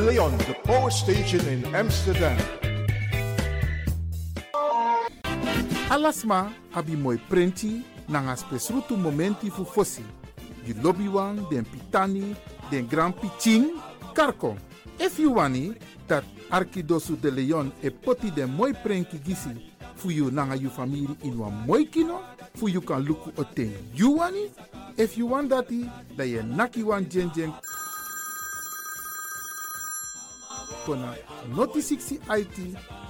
[0.00, 2.36] Leon, de Power Station in Amsterdam.
[5.90, 10.02] Alasma abi moi prenti nanga spesrutu momenti fu fosi.
[10.66, 12.34] You lobby wan, den pitani,
[12.70, 13.70] den grand piching,
[14.14, 14.56] karko.
[14.98, 15.74] If you wani,
[16.08, 19.50] dat Arkidosu de Leon e poti den moi prenki gisi
[19.94, 22.20] fu you nanga you family in wan moi kino,
[22.54, 24.50] fu you kan luku oten you wani.
[24.96, 27.30] If you want dati, da ye naki wan jen
[30.84, 31.14] kona
[31.56, 32.58] noti 60 IT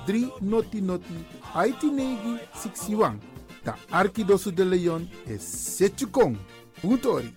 [0.07, 1.19] 3 noti noti
[1.67, 3.19] IT negi 61.
[3.65, 6.37] Da Arkidosu de Leon is Setchukong.
[6.81, 7.35] Puntori.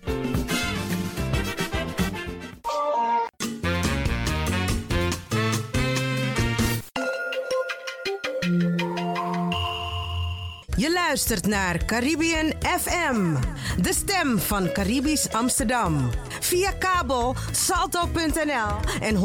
[10.78, 13.36] Je luistert naar Caribbean FM,
[13.82, 16.10] de stem van Caribisch Amsterdam.
[16.40, 19.22] Via kabel salto.nl en 107.9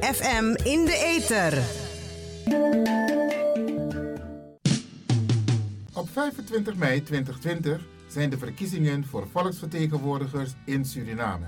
[0.00, 1.58] FM in de ether.
[5.94, 11.46] Op 25 mei 2020 zijn de verkiezingen voor volksvertegenwoordigers in Suriname.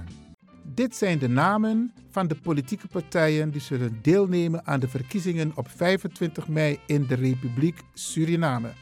[0.63, 5.69] Dit zijn de namen van de politieke partijen die zullen deelnemen aan de verkiezingen op
[5.77, 8.73] 25 mei in de Republiek Suriname.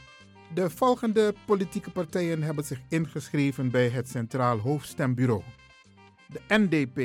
[0.53, 5.43] De volgende politieke partijen hebben zich ingeschreven bij het Centraal Hoofdstembureau:
[6.27, 6.95] de NDP,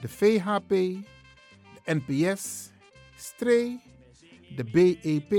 [0.00, 1.00] de VHP, de
[1.84, 2.70] NPS,
[3.16, 3.80] STRE,
[4.56, 5.30] de BEP,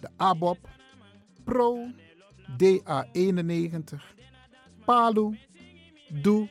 [0.00, 0.68] de ABOP,
[1.44, 1.86] Pro,
[2.62, 4.02] DA91,
[4.84, 5.38] Palu,
[6.22, 6.48] Doe,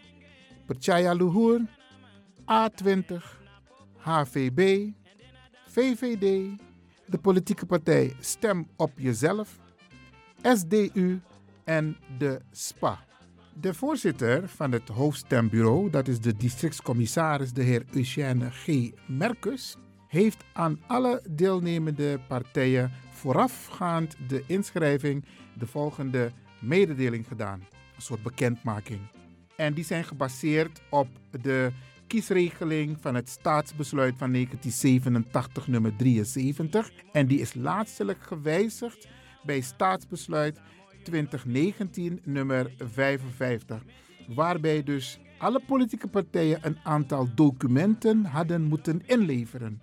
[0.65, 1.61] Percaya Luhur,
[2.45, 3.23] A20,
[3.97, 4.89] HVB,
[5.67, 6.57] VVD,
[7.05, 9.59] de politieke partij Stem op Jezelf,
[10.41, 11.19] SDU
[11.63, 13.03] en de SPA.
[13.53, 18.91] De voorzitter van het hoofdstembureau, dat is de districtscommissaris de heer Eugène G.
[19.07, 19.75] Merkus,
[20.07, 26.31] heeft aan alle deelnemende partijen voorafgaand de inschrijving de volgende
[26.61, 27.59] mededeling gedaan.
[27.95, 28.99] Een soort bekendmaking.
[29.55, 31.07] En die zijn gebaseerd op
[31.41, 31.71] de
[32.07, 36.91] kiesregeling van het staatsbesluit van 1987, nummer 73.
[37.11, 39.07] En die is laatstelijk gewijzigd
[39.43, 40.59] bij staatsbesluit
[41.03, 43.83] 2019, nummer 55.
[44.27, 49.81] Waarbij dus alle politieke partijen een aantal documenten hadden moeten inleveren.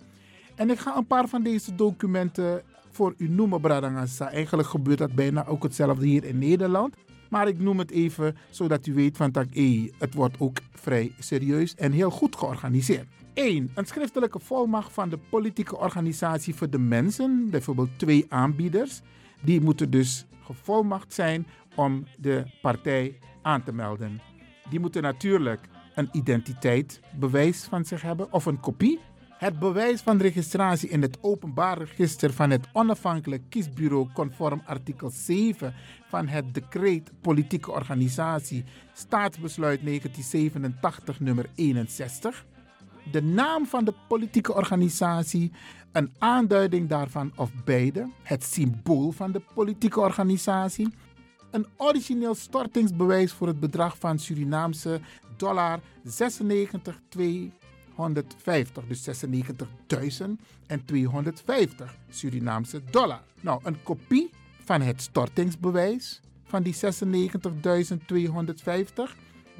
[0.55, 2.61] En ik ga een paar van deze documenten
[2.91, 4.31] voor u noemen, Bradangasa.
[4.31, 6.95] Eigenlijk gebeurt dat bijna ook hetzelfde hier in Nederland.
[7.33, 11.13] Maar ik noem het even zodat u weet van dat hey, het wordt ook vrij
[11.19, 13.07] serieus en heel goed georganiseerd.
[13.33, 13.71] 1.
[13.73, 19.01] Een schriftelijke volmacht van de politieke organisatie voor de mensen, bijvoorbeeld twee aanbieders.
[19.41, 24.21] Die moeten dus gevolmacht zijn om de partij aan te melden.
[24.69, 25.61] Die moeten natuurlijk
[25.95, 28.99] een identiteitsbewijs van zich hebben of een kopie
[29.43, 35.73] het bewijs van registratie in het openbaar register van het onafhankelijk kiesbureau conform artikel 7
[36.07, 38.63] van het decreet politieke organisatie
[38.93, 42.45] staatsbesluit 1987 nummer 61.
[43.11, 45.51] De naam van de politieke organisatie,
[45.91, 50.93] een aanduiding daarvan of beide, het symbool van de politieke organisatie,
[51.51, 54.99] een origineel stortingsbewijs voor het bedrag van Surinaamse
[55.37, 57.61] dollar 96,2
[57.95, 59.15] 150, dus 96.250
[62.09, 63.21] Surinaamse dollar.
[63.41, 64.29] Nou, een kopie
[64.63, 66.79] van het stortingsbewijs van die 96.250,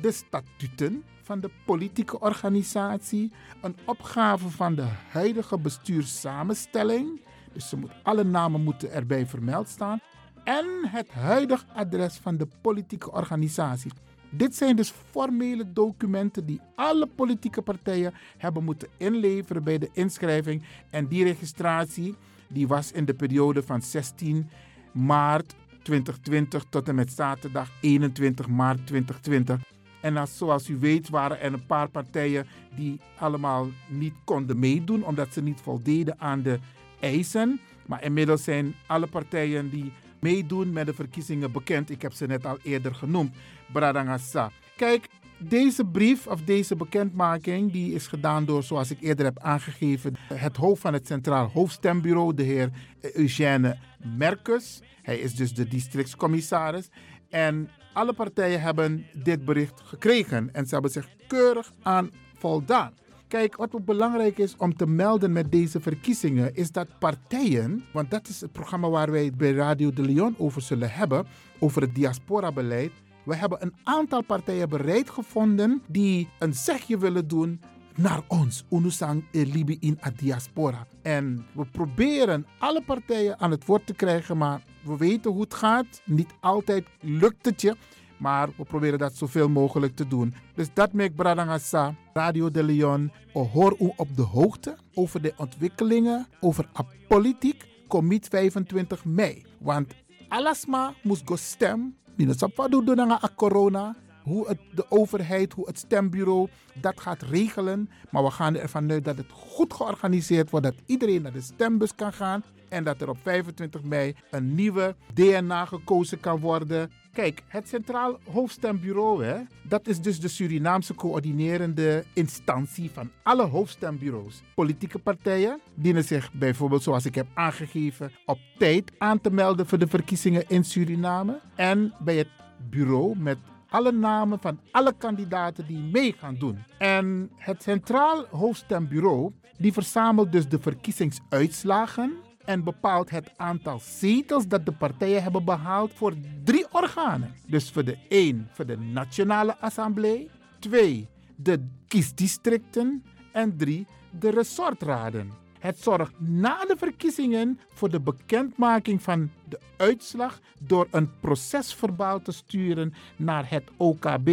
[0.01, 3.31] de statuten van de politieke organisatie,
[3.61, 7.21] een opgave van de huidige bestuurssamenstelling,
[7.53, 9.99] dus ze moet, alle namen moeten erbij vermeld staan,
[10.43, 13.91] en het huidige adres van de politieke organisatie.
[14.35, 20.63] Dit zijn dus formele documenten die alle politieke partijen hebben moeten inleveren bij de inschrijving.
[20.89, 22.15] En die registratie
[22.47, 24.49] die was in de periode van 16
[24.91, 29.59] maart 2020 tot en met zaterdag 21 maart 2020.
[30.01, 35.05] En als, zoals u weet waren er een paar partijen die allemaal niet konden meedoen
[35.05, 36.59] omdat ze niet voldeden aan de
[36.99, 37.59] eisen.
[37.85, 41.89] Maar inmiddels zijn alle partijen die meedoen met de verkiezingen bekend.
[41.89, 43.35] Ik heb ze net al eerder genoemd.
[43.73, 44.51] Bradangasa.
[44.75, 45.07] Kijk,
[45.39, 50.57] deze brief of deze bekendmaking die is gedaan door, zoals ik eerder heb aangegeven, het
[50.57, 52.69] hoofd van het Centraal Hoofdstembureau, de heer
[53.13, 53.77] Eugène
[54.17, 54.81] Merkus.
[55.01, 56.89] Hij is dus de districtscommissaris.
[57.29, 62.93] En alle partijen hebben dit bericht gekregen en ze hebben zich keurig aan voldaan.
[63.27, 68.27] Kijk, wat belangrijk is om te melden met deze verkiezingen, is dat partijen, want dat
[68.27, 71.25] is het programma waar wij bij Radio de Leon over zullen hebben,
[71.59, 72.91] over het diaspora-beleid.
[73.23, 77.61] We hebben een aantal partijen bereid gevonden die een zegje willen doen
[77.95, 80.87] naar ons, Unusang Libi in a diaspora.
[81.01, 85.53] En we proberen alle partijen aan het woord te krijgen, maar we weten hoe het
[85.53, 86.01] gaat.
[86.05, 87.75] Niet altijd lukt het je.
[88.17, 90.33] Maar we proberen dat zoveel mogelijk te doen.
[90.55, 93.11] Dus dat maakt Bradangasa, Radio de Leon.
[93.33, 97.65] Hoor u op de hoogte over de ontwikkelingen over a politiek.
[97.87, 99.45] Commit 25 mei.
[99.59, 99.93] Want
[100.27, 101.95] alasma moest go stem.
[102.15, 107.89] Minusapa doen a corona hoe het, de overheid, hoe het stembureau dat gaat regelen.
[108.09, 111.95] Maar we gaan ervan uit dat het goed georganiseerd wordt, dat iedereen naar de stembus
[111.95, 112.43] kan gaan.
[112.73, 116.91] En dat er op 25 mei een nieuwe DNA gekozen kan worden.
[117.11, 124.41] Kijk, het Centraal Hoofdstembureau, hè, dat is dus de Surinaamse coördinerende instantie van alle hoofdstembureaus.
[124.55, 129.77] Politieke partijen dienen zich bijvoorbeeld, zoals ik heb aangegeven, op tijd aan te melden voor
[129.77, 131.39] de verkiezingen in Suriname.
[131.55, 132.29] En bij het
[132.69, 133.37] bureau met
[133.69, 136.63] alle namen van alle kandidaten die mee gaan doen.
[136.77, 142.13] En het Centraal Hoofdstembureau die verzamelt dus de verkiezingsuitslagen
[142.45, 147.33] en bepaalt het aantal zetels dat de partijen hebben behaald voor drie organen.
[147.47, 153.85] Dus voor de één voor de Nationale Assemblée, twee de kiesdistricten en drie
[154.19, 155.31] de resortraden.
[155.59, 162.31] Het zorgt na de verkiezingen voor de bekendmaking van de uitslag door een procesverbaal te
[162.31, 164.29] sturen naar het OKB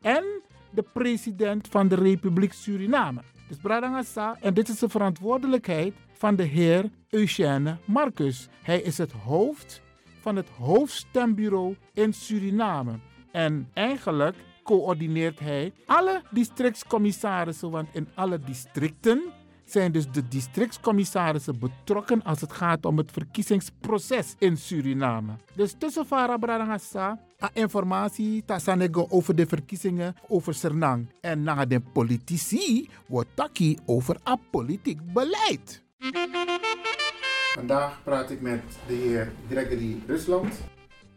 [0.00, 0.24] en
[0.70, 3.20] de president van de Republiek Suriname.
[3.48, 8.48] Dus Bradangasa, en dit is de verantwoordelijkheid van de heer Eugène Marcus.
[8.62, 9.82] Hij is het hoofd
[10.20, 12.98] van het hoofdstembureau in Suriname.
[13.32, 19.22] En eigenlijk coördineert hij alle districtscommissarissen, want in alle districten
[19.64, 25.32] zijn dus de districtscommissarissen betrokken als het gaat om het verkiezingsproces in Suriname.
[25.54, 27.20] Dus tussen Farah Bradangasa,
[27.52, 31.08] informatie tasanego over de verkiezingen over Sernang.
[31.20, 35.84] En na de politici wordt taki over a politiek beleid.
[37.54, 40.54] Vandaag praat ik met de heer Gregory Rusland,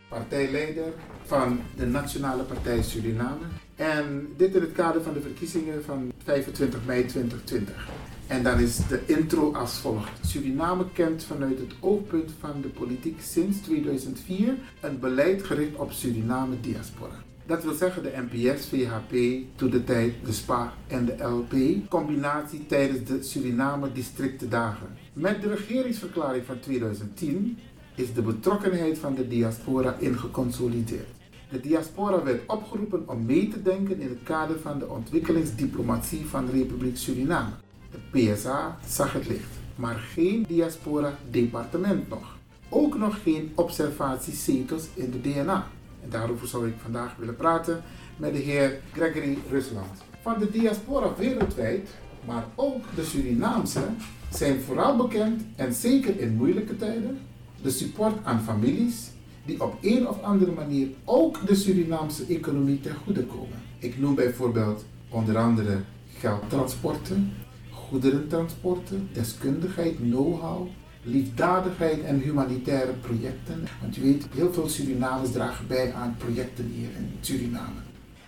[0.09, 0.93] partijleider
[1.25, 3.45] van de Nationale Partij Suriname.
[3.75, 7.88] En dit in het kader van de verkiezingen van 25 mei 2020.
[8.27, 10.25] En dan is de intro als volgt.
[10.25, 16.59] Suriname kent vanuit het oogpunt van de politiek sinds 2004 een beleid gericht op Suriname
[16.59, 17.28] diaspora.
[17.49, 19.15] Dat wil zeggen de NPS, VHP,
[19.55, 21.53] toen de tijd de SPA en de LP,
[21.89, 24.87] combinatie tijdens de Suriname districtendagen.
[25.13, 27.57] Met de regeringsverklaring van 2010
[27.95, 31.07] is de betrokkenheid van de diaspora ingeconsolideerd.
[31.49, 36.45] De diaspora werd opgeroepen om mee te denken in het kader van de ontwikkelingsdiplomatie van
[36.45, 37.51] de Republiek Suriname.
[37.91, 42.37] De PSA zag het licht, maar geen diaspora-departement nog.
[42.69, 45.67] Ook nog geen observatiezetels in de DNA.
[46.09, 47.81] Daarover zou ik vandaag willen praten
[48.17, 50.03] met de heer Gregory Rusland.
[50.21, 51.89] Van de diaspora wereldwijd,
[52.25, 53.83] maar ook de Surinaamse,
[54.29, 57.19] zijn vooral bekend en zeker in moeilijke tijden
[57.61, 59.09] de support aan families
[59.45, 63.61] die op een of andere manier ook de Surinaamse economie ten goede komen.
[63.79, 65.79] Ik noem bijvoorbeeld onder andere
[66.17, 67.33] geldtransporten,
[67.71, 70.67] goederentransporten, deskundigheid, know-how,
[71.09, 73.67] liefdadigheid en humanitaire projecten.
[73.81, 77.79] Want je weet, heel veel Surinamers dragen bij aan projecten hier in Suriname.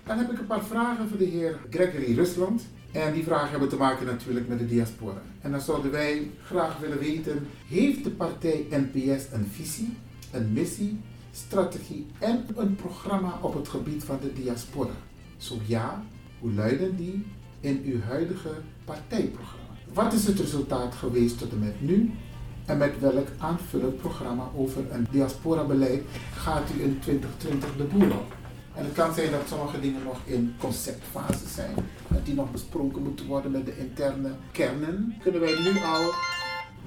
[0.03, 2.61] Dan heb ik een paar vragen voor de heer Gregory Rusland.
[2.91, 5.21] En die vragen hebben te maken natuurlijk met de diaspora.
[5.41, 9.93] En dan zouden wij graag willen weten, heeft de partij NPS een visie,
[10.31, 11.00] een missie,
[11.31, 14.93] strategie en een programma op het gebied van de diaspora?
[15.38, 16.03] Zo ja,
[16.39, 17.25] hoe luiden die
[17.59, 18.51] in uw huidige
[18.85, 19.75] partijprogramma?
[19.93, 22.11] Wat is het resultaat geweest tot en met nu?
[22.65, 26.03] En met welk aanvullend programma over een diaspora-beleid
[26.36, 28.36] gaat u in 2020 de boel op?
[28.75, 31.74] En het kan zijn dat sommige dingen nog in conceptfase zijn,
[32.08, 35.15] dat die nog besproken moeten worden met de interne kernen.
[35.22, 36.12] Kunnen wij nu al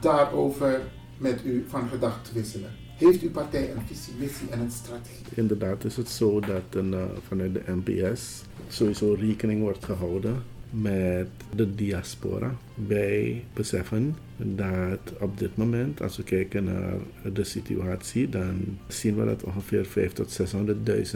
[0.01, 0.81] daarover
[1.19, 2.71] met u van gedachten wisselen?
[2.97, 5.25] Heeft uw partij een visie, missie en een strategie?
[5.35, 11.29] Inderdaad is het zo dat een, uh, vanuit de NPS sowieso rekening wordt gehouden met
[11.55, 12.55] de diaspora.
[12.75, 16.95] Wij beseffen dat op dit moment, als we kijken naar
[17.33, 20.41] de situatie, dan zien we dat ongeveer 500.000 tot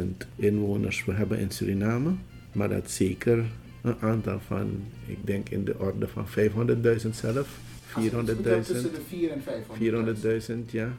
[0.00, 0.04] 600.000
[0.37, 2.10] inwoners we hebben in Suriname.
[2.52, 3.44] Maar dat zeker
[3.82, 7.58] een aantal van, ik denk in de orde van 500.000 zelf,
[7.88, 8.42] 400.000.
[8.42, 9.42] Tussen de 4 en
[10.66, 10.96] 400.000, ja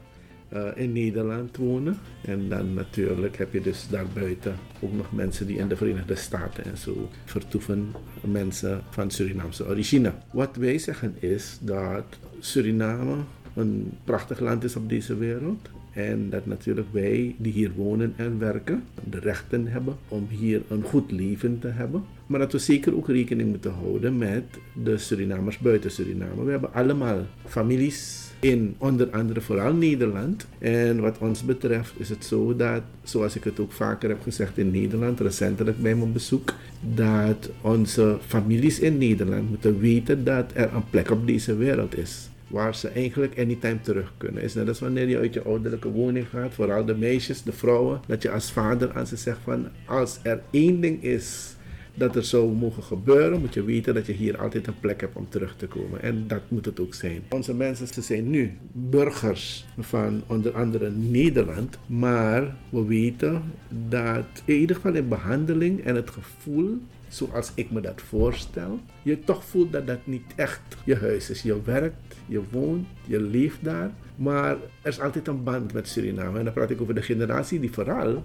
[0.53, 1.98] uh, in Nederland wonen.
[2.22, 6.65] En dan natuurlijk heb je dus daarbuiten ook nog mensen die in de Verenigde Staten
[6.65, 10.12] en zo vertoeven, mensen van Surinaamse origine.
[10.32, 12.06] Wat wij zeggen is dat
[12.39, 13.15] Suriname
[13.53, 15.70] een prachtig land is op deze wereld.
[15.94, 20.84] En dat natuurlijk wij die hier wonen en werken, de rechten hebben om hier een
[20.84, 22.03] goed leven te hebben.
[22.27, 24.44] Maar dat we zeker ook rekening moeten houden met
[24.84, 26.44] de Surinamers buiten Suriname.
[26.44, 30.48] We hebben allemaal families in onder andere vooral Nederland.
[30.60, 34.58] En wat ons betreft is het zo dat, zoals ik het ook vaker heb gezegd
[34.58, 36.53] in Nederland, recentelijk bij mijn bezoek,
[36.96, 42.29] dat onze families in Nederland moeten weten dat er een plek op deze wereld is.
[42.48, 44.43] Waar ze eigenlijk anytime terug kunnen.
[44.43, 48.01] Is net als wanneer je uit je ouderlijke woning gaat, vooral de meisjes, de vrouwen,
[48.08, 51.55] dat je als vader aan ze zegt van als er één ding is
[52.00, 55.15] dat er zou mogen gebeuren, moet je weten dat je hier altijd een plek hebt
[55.15, 56.01] om terug te komen.
[56.01, 57.22] En dat moet het ook zijn.
[57.29, 63.41] Onze mensen ze zijn nu burgers van onder andere Nederland, maar we weten
[63.89, 66.77] dat in ieder geval in behandeling en het gevoel
[67.10, 71.41] zoals ik me dat voorstel, je toch voelt dat dat niet echt je huis is.
[71.41, 73.91] Je werkt, je woont, je leeft daar.
[74.15, 74.51] Maar
[74.82, 76.38] er is altijd een band met Suriname.
[76.38, 78.24] En dan praat ik over de generatie die vooral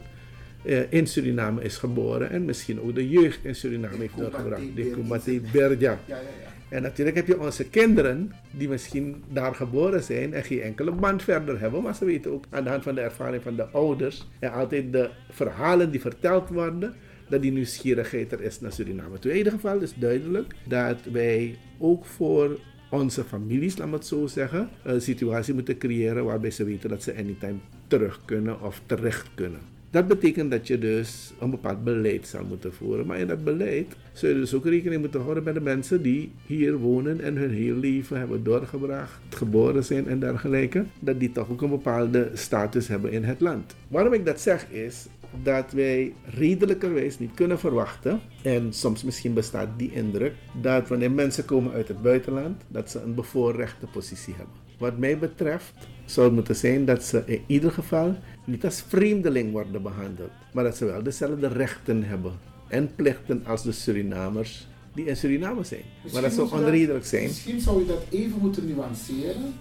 [0.88, 4.62] in Suriname is geboren en misschien ook de jeugd in Suriname heeft doorgebracht.
[4.75, 5.99] De Kumate Berja.
[6.06, 6.52] Ja, ja, ja.
[6.75, 11.23] En natuurlijk heb je onze kinderen die misschien daar geboren zijn en geen enkele band
[11.23, 14.26] verder hebben, maar ze weten ook aan de hand van de ervaring van de ouders
[14.38, 16.94] en altijd de verhalen die verteld worden,
[17.28, 19.16] dat die nieuwsgierigheid er is naar Suriname.
[19.21, 22.59] In ieder geval is duidelijk dat wij ook voor
[22.90, 27.02] onze families, laat me het zo zeggen, een situatie moeten creëren waarbij ze weten dat
[27.02, 29.74] ze anytime terug kunnen of terecht kunnen.
[29.94, 33.06] Dat betekent dat je dus een bepaald beleid zal moeten voeren.
[33.06, 36.32] Maar in dat beleid zul je dus ook rekening moeten houden met de mensen die
[36.46, 40.84] hier wonen en hun heel leven hebben doorgebracht, geboren zijn en dergelijke.
[41.00, 43.74] Dat die toch ook een bepaalde status hebben in het land.
[43.88, 45.06] Waarom ik dat zeg is
[45.42, 51.44] dat wij redelijkerwijs niet kunnen verwachten, en soms misschien bestaat die indruk, dat wanneer mensen
[51.44, 54.54] komen uit het buitenland, dat ze een bevoorrechte positie hebben.
[54.78, 55.72] Wat mij betreft
[56.04, 60.64] zou het moeten zijn dat ze in ieder geval niet als vreemdeling worden behandeld, maar
[60.64, 62.32] dat ze wel dezelfde rechten hebben
[62.68, 65.82] en plichten als de Surinamers die in Suriname zijn.
[66.12, 67.26] maar dat zou onredelijk zijn.
[67.26, 69.54] Misschien zou je dat even moeten nuanceren.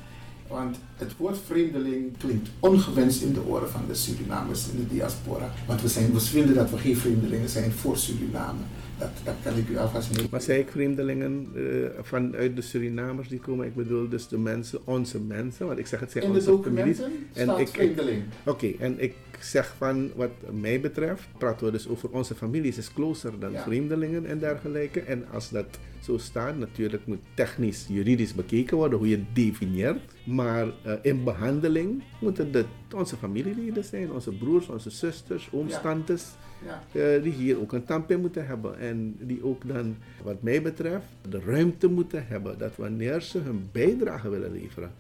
[0.47, 5.53] Want het woord vreemdeling klinkt ongewenst in de oren van de Surinamers in de diaspora.
[5.67, 8.59] Want we, zijn, we vinden dat we geen vreemdelingen zijn voor Suriname.
[8.97, 10.27] Dat, dat kan ik u alvast mee.
[10.31, 13.65] Maar zei ik vreemdelingen uh, vanuit de Surinamers die komen?
[13.65, 15.67] Ik bedoel dus de mensen, onze mensen.
[15.67, 17.01] Want ik zeg het zijn onze families.
[17.33, 18.23] staat ik, vreemdeling.
[18.45, 22.93] Oké, en ik zeg van wat mij betreft, praten we dus over onze families is
[22.93, 23.63] closer dan Ja.
[23.63, 24.99] vreemdelingen en dergelijke.
[25.01, 25.65] En als dat
[26.03, 29.99] zo staat, natuurlijk moet technisch, juridisch bekeken worden hoe je het definieert.
[30.25, 35.79] Maar eh, in behandeling moeten het onze familieleden zijn, onze broers, onze zusters, ooms, Ja.
[35.79, 36.31] tantes.
[36.65, 36.83] Ja.
[37.15, 38.79] eh, die hier ook een tandpijn moeten hebben.
[38.79, 43.69] En die ook dan, wat mij betreft, de ruimte moeten hebben dat wanneer ze hun
[43.71, 44.91] bijdrage willen leveren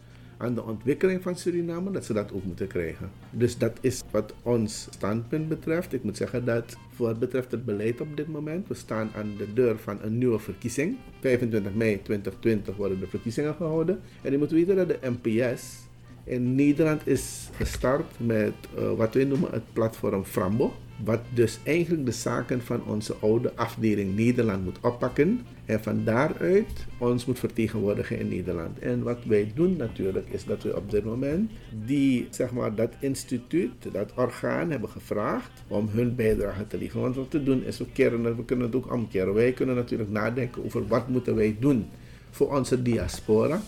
[0.43, 3.11] aan de ontwikkeling van Suriname, dat ze dat ook moeten krijgen.
[3.29, 5.93] Dus dat is wat ons standpunt betreft.
[5.93, 9.33] Ik moet zeggen dat voor wat betreft het beleid op dit moment, we staan aan
[9.37, 10.97] de deur van een nieuwe verkiezing.
[11.19, 13.99] 25 mei 2020 worden de verkiezingen gehouden.
[14.21, 15.91] En je moet weten dat de NPS
[16.23, 20.73] in Nederland is gestart met eh, wat wij noemen het platform Frambo.
[21.03, 25.41] Wat dus eigenlijk de zaken van onze oude afdeling Nederland moet oppakken.
[25.65, 28.79] En van daaruit ons moet vertegenwoordigen in Nederland.
[28.79, 31.51] En wat wij doen natuurlijk is dat we op dit moment
[31.85, 37.01] die, zeg maar, dat instituut, dat orgaan hebben gevraagd om hun bijdrage te leveren.
[37.01, 39.33] Want wat we doen is, we, we kunnen het ook omkeren.
[39.33, 41.85] Wij kunnen natuurlijk nadenken over wat moeten wij doen
[42.31, 43.61] voor onze diaspora.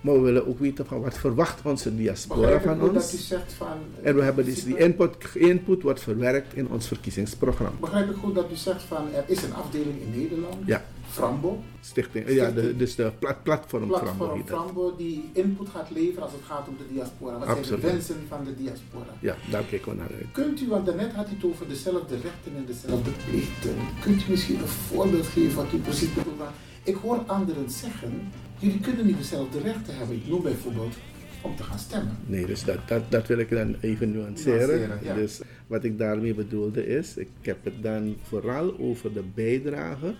[0.00, 3.28] Maar we willen ook weten van wat verwacht onze diaspora van ons.
[3.28, 3.78] zegt van...
[4.02, 7.78] En we hebben dus die input, input wordt verwerkt in ons verkiezingsprogramma.
[7.80, 10.84] Begrijp ik goed dat u zegt van er is een afdeling in Nederland, Ja.
[11.10, 14.46] Frambo, Stichting, ja, de, dus de plat, platform Frambo platform.
[14.46, 17.32] Frambo, die input gaat leveren als het gaat om de diaspora.
[17.32, 17.80] Wat zijn Absoluut.
[17.80, 19.12] de wensen van de diaspora?
[19.20, 20.26] Ja, daar kijken we naar uit.
[20.32, 23.74] Kunt u, want daarnet had u het over dezelfde rechten en dezelfde plichten.
[24.00, 26.40] Kunt u misschien een voorbeeld geven wat u precies bedoelt?
[26.82, 30.16] Ik hoor anderen zeggen, jullie kunnen niet dezelfde rechten hebben.
[30.16, 30.96] Ik noem bijvoorbeeld
[31.40, 32.16] om te gaan stemmen.
[32.26, 34.78] Nee, dus dat, dat, dat wil ik dan even nuanceren.
[34.78, 35.14] Nuanceren, ja.
[35.14, 40.14] Dus wat ik daarmee bedoelde is, ik heb het dan vooral over de bijdrage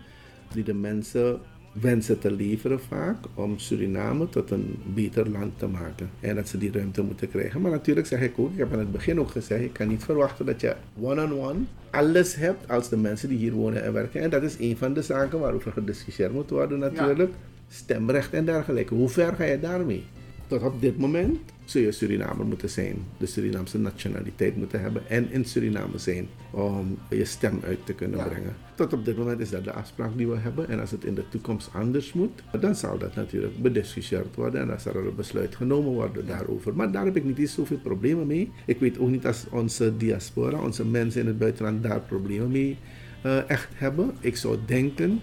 [0.52, 1.40] die de mensen
[1.72, 6.10] wensen te leveren vaak om Suriname tot een beter land te maken.
[6.20, 7.60] En dat ze die ruimte moeten krijgen.
[7.60, 10.04] Maar natuurlijk zeg ik ook, ik heb aan het begin ook gezegd, je kan niet
[10.04, 11.58] verwachten dat je one-on-one
[11.90, 14.20] alles hebt als de mensen die hier wonen en werken.
[14.20, 17.32] En dat is een van de zaken waarover gediscussieerd moet worden natuurlijk.
[17.72, 18.94] Stemrecht en dergelijke.
[18.94, 20.04] Hoe ver ga je daarmee?
[20.46, 25.30] Tot op dit moment zul je Surinamer moeten zijn, de Surinaamse nationaliteit moeten hebben en
[25.32, 28.24] in Suriname zijn om je stem uit te kunnen Ja.
[28.28, 28.56] brengen.
[28.74, 31.14] Tot op dit moment is dat de afspraak die we hebben en als het in
[31.14, 35.14] de toekomst anders moet, dan zal dat natuurlijk bediscussieerd worden en dan zal er een
[35.14, 36.74] besluit genomen worden daarover.
[36.74, 38.50] Maar daar heb ik niet eens zoveel problemen mee.
[38.66, 42.76] Ik weet ook niet als onze diaspora, onze mensen in het buitenland daar problemen mee
[43.22, 44.10] eh, echt hebben.
[44.20, 45.20] Ik zou denken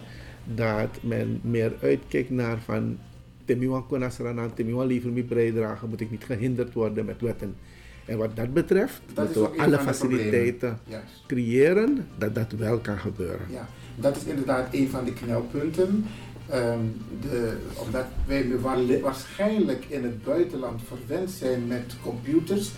[0.55, 2.97] dat men meer uitkijkt naar van
[3.45, 7.55] Temiwan Konasrana, Temiwan liever mee bijdragen, moet ik niet gehinderd worden met wetten.
[8.05, 10.79] En wat dat betreft, Dat moeten we alle faciliteiten
[11.27, 13.45] creëren dat dat wel kan gebeuren.
[13.49, 16.05] Ja, dat is inderdaad een van de knelpunten.
[16.49, 16.79] Ehm,
[17.21, 22.71] de, omdat wij wa- waarschijnlijk in het buitenland verwend zijn met computers.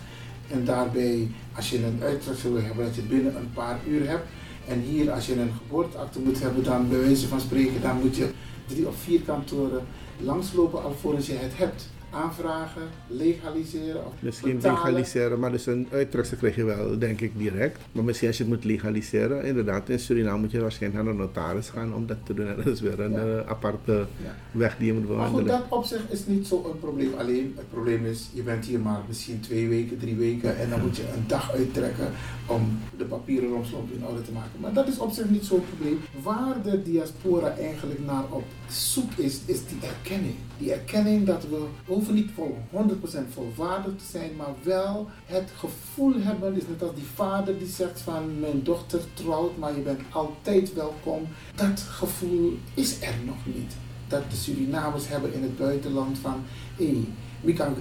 [0.51, 4.27] En daarbij, als je een uitdracht wil hebben, dat je binnen een paar uur hebt.
[4.69, 8.15] En hier, als je een geboorteakte moet hebben, dan bij wijze van spreken, dan moet
[8.15, 8.29] je
[8.67, 9.85] drie of vier kantoren
[10.19, 11.89] langslopen alvorens je het hebt.
[12.11, 14.77] Aanvragen, legaliseren of Misschien betalen.
[14.83, 17.79] legaliseren, maar dus een uittrekster krijg je wel, denk ik, direct.
[17.91, 21.19] Maar misschien als je het moet legaliseren, inderdaad, in Suriname moet je waarschijnlijk naar de
[21.19, 22.47] notaris gaan om dat te doen.
[22.47, 23.17] En dat is weer een Ja.
[23.41, 23.91] eh, aparte
[24.23, 24.35] Ja.
[24.51, 25.59] weg die je moet Maar goed, bewandelen.
[25.69, 27.11] dat op zich is niet zo'n probleem.
[27.17, 30.79] Alleen het probleem is, je bent hier maar misschien twee weken, drie weken en dan
[30.81, 32.07] moet je een dag uittrekken
[32.45, 34.59] om de papieren romslomp in orde te maken.
[34.59, 35.99] Maar dat is op zich niet zo'n probleem.
[36.23, 40.35] Waar de diaspora eigenlijk naar op zoek is, is die erkenning.
[40.57, 41.63] Die erkenning dat we
[41.99, 46.95] hoeven niet vol 100% volwaardig te zijn, maar wel het gevoel hebben, is net als
[46.95, 51.27] die vader die zegt van mijn dochter trouwt, maar je bent altijd welkom.
[51.55, 53.73] Dat gevoel is er nog niet
[54.07, 56.43] dat de Surinamers hebben in het buitenland van
[56.75, 57.03] hé,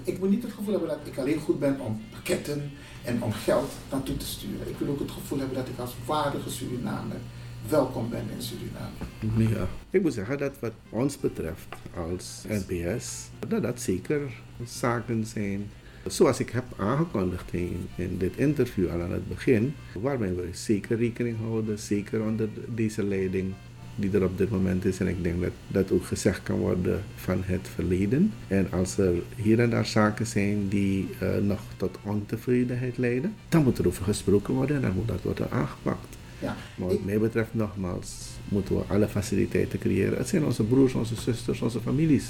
[0.05, 2.71] Ik, moet niet het gevoel hebben dat ik alleen goed ben om pakketten
[3.05, 4.69] en om geld naartoe te sturen.
[4.69, 7.17] Ik wil ook het gevoel hebben dat ik als waardige Surinamer
[7.69, 9.78] welkom ben in Suriname.
[9.91, 14.21] Ik moet zeggen dat wat ons betreft als NPS, dat dat zeker
[14.65, 15.71] zaken zijn
[16.07, 20.97] Zoals ik heb aangekondigd in, in dit interview al aan het begin, waarmee we zeker
[20.97, 23.53] rekening houden, zeker onder deze leiding
[23.95, 25.01] die er op dit moment is.
[25.01, 28.33] En ik denk dat dat ook gezegd kan worden van het verleden.
[28.49, 33.63] En als er hier en daar zaken zijn die uh, nog tot ontevredenheid leiden, dan
[33.63, 36.17] moet er over gesproken worden en dan moet dat worden aangepakt.
[36.39, 40.19] Ja, maar wat mij betreft nogmaals, moeten we alle faciliteiten creëren.
[40.19, 42.25] Het zijn onze broers, onze zusters, onze families.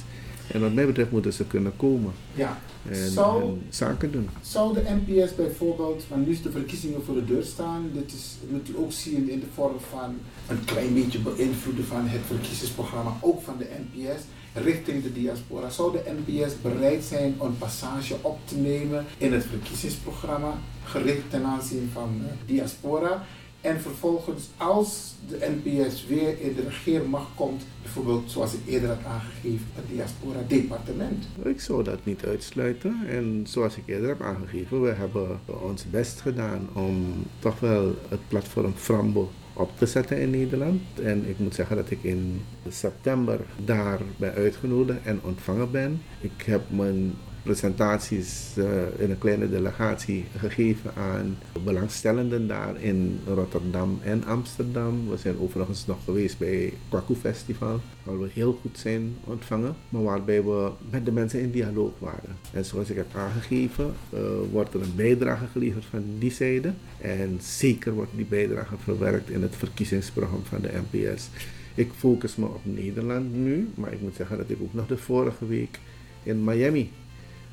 [0.53, 2.13] En wat mij betreft moeten ze kunnen komen.
[2.35, 2.59] Ja.
[2.91, 4.29] En, zou, zaken doen.
[4.41, 8.37] Zou de NPS bijvoorbeeld, want nu is de verkiezingen voor de deur staan, dit is,
[8.49, 10.15] moet u ook zien in de vorm van
[10.49, 14.23] een klein beetje beïnvloeden van het verkiezingsprogramma, ook van de NPS,
[14.55, 15.71] richting de diaspora.
[15.71, 21.31] Zou de NPS bereid zijn om een passage op te nemen in het verkiezingsprogramma, gericht
[21.31, 23.27] ten aanzien van de diaspora?
[23.61, 29.05] En vervolgens, als de NPS weer in de regeermacht komt, bijvoorbeeld zoals ik eerder had
[29.05, 31.25] aangegeven, het diaspora-departement.
[31.45, 32.97] Ik zou dat niet uitsluiten.
[33.09, 38.29] En zoals ik eerder heb aangegeven, we hebben ons best gedaan om toch wel het
[38.29, 40.81] platform Frambo op te zetten in Nederland.
[41.03, 46.03] En ik moet zeggen dat ik in september daar ben uitgenodigd en ontvangen ben.
[46.21, 48.67] Ik heb mijn presentaties uh,
[48.99, 55.09] in een kleine delegatie gegeven aan belangstellenden daar in Rotterdam en Amsterdam.
[55.11, 60.03] We zijn overigens nog geweest bij Kwaku Festival, waar we heel goed zijn ontvangen, maar
[60.03, 62.37] waarbij we met de mensen in dialoog waren.
[62.53, 64.21] En zoals ik heb aangegeven, uh,
[64.51, 66.73] wordt er een bijdrage geleverd van die zijde.
[67.01, 71.29] En zeker wordt die bijdrage verwerkt in het verkiezingsprogramma van de NPS.
[71.75, 74.97] Ik focus me op Nederland nu, maar ik moet zeggen dat ik ook nog de
[74.97, 75.79] vorige week
[76.23, 76.91] in Miami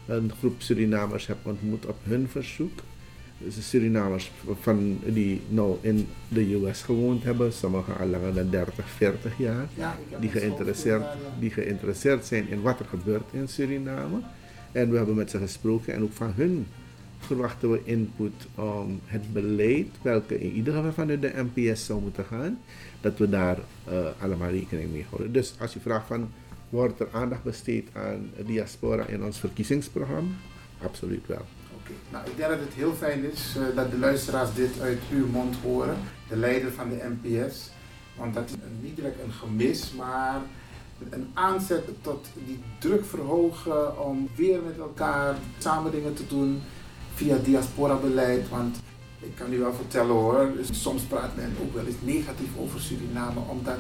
[0.05, 2.79] een groep Surinamers heb ontmoet op hun verzoek.
[3.37, 8.89] Dus Surinamers van, die nou in de US gewoond hebben, sommigen al langer dan 30,
[8.89, 9.67] 40 jaar,
[10.19, 11.03] die, geïnteresseerd,
[11.39, 14.19] die geïnteresseerd zijn in wat er gebeurt in Suriname.
[14.71, 16.65] En we hebben met ze gesproken en ook van hun
[17.19, 22.25] verwachten we input om het beleid, welke in ieder geval vanuit de NPS zou moeten
[22.25, 22.59] gaan,
[23.01, 23.57] dat we daar
[23.89, 25.31] uh, allemaal rekening mee houden.
[25.31, 26.31] Dus als je vraagt van
[26.69, 30.31] Wordt er aandacht besteed aan diaspora in ons verkiezingsprogramma?
[30.83, 31.45] Absoluut wel.
[31.81, 34.99] Oké, nou ik denk dat het heel fijn is uh, dat de luisteraars dit uit
[35.11, 35.97] uw mond horen,
[36.29, 37.69] de leider van de NPS.
[38.17, 40.41] Want dat is niet direct een gemis, maar
[41.09, 46.61] een aanzet tot die druk verhogen om weer met elkaar samen dingen te doen
[47.13, 48.49] via diaspora-beleid.
[48.49, 48.77] Want
[49.19, 52.79] ik kan u wel vertellen hoor, dus soms praat men ook wel eens negatief over
[52.81, 53.79] Suriname, omdat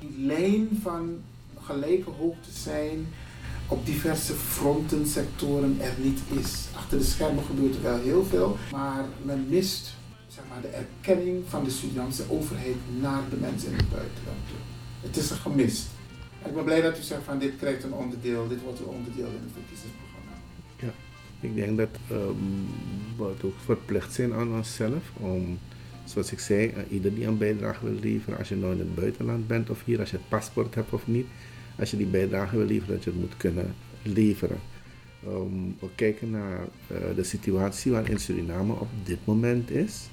[0.00, 1.18] die lijn van
[1.66, 3.06] gelijke hoogte zijn
[3.68, 6.66] op diverse fronten, sectoren er niet is.
[6.76, 9.94] Achter de schermen gebeurt er wel heel veel, maar men mist
[10.34, 14.38] zeg maar, de erkenning van de Surinaamse overheid naar de mensen in het buitenland
[15.00, 15.86] Het is er gemist.
[16.46, 19.26] Ik ben blij dat u zegt van dit krijgt een onderdeel, dit wordt een onderdeel
[19.26, 20.32] in het verkiezingsprogramma.
[20.78, 20.92] Ja,
[21.40, 22.66] ik denk dat um,
[23.16, 25.58] we ook verplicht zijn aan onszelf om
[26.04, 28.94] zoals ik zei, uh, ieder die een bijdrage wil leveren, als je nou in het
[28.94, 31.26] buitenland bent of hier, als je het paspoort hebt of niet,
[31.78, 34.58] als je die bijdrage wil leveren, dat je het moet kunnen leveren.
[35.26, 40.08] Um, we kijken naar uh, de situatie waarin Suriname op dit moment is.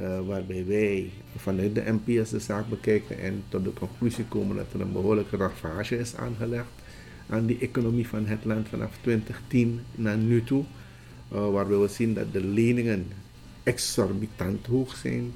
[0.00, 4.72] Uh, waarbij wij vanuit de NPS de zaak bekijken en tot de conclusie komen dat
[4.72, 6.68] er een behoorlijke ravage is aangelegd
[7.28, 10.64] aan die economie van het land vanaf 2010 naar nu toe.
[11.32, 13.06] Uh, waarbij we zien dat de leningen
[13.62, 15.32] exorbitant hoog zijn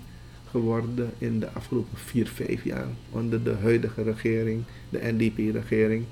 [0.50, 6.04] geworden in de afgelopen 4, 5 jaar onder de huidige regering, de NDP-regering.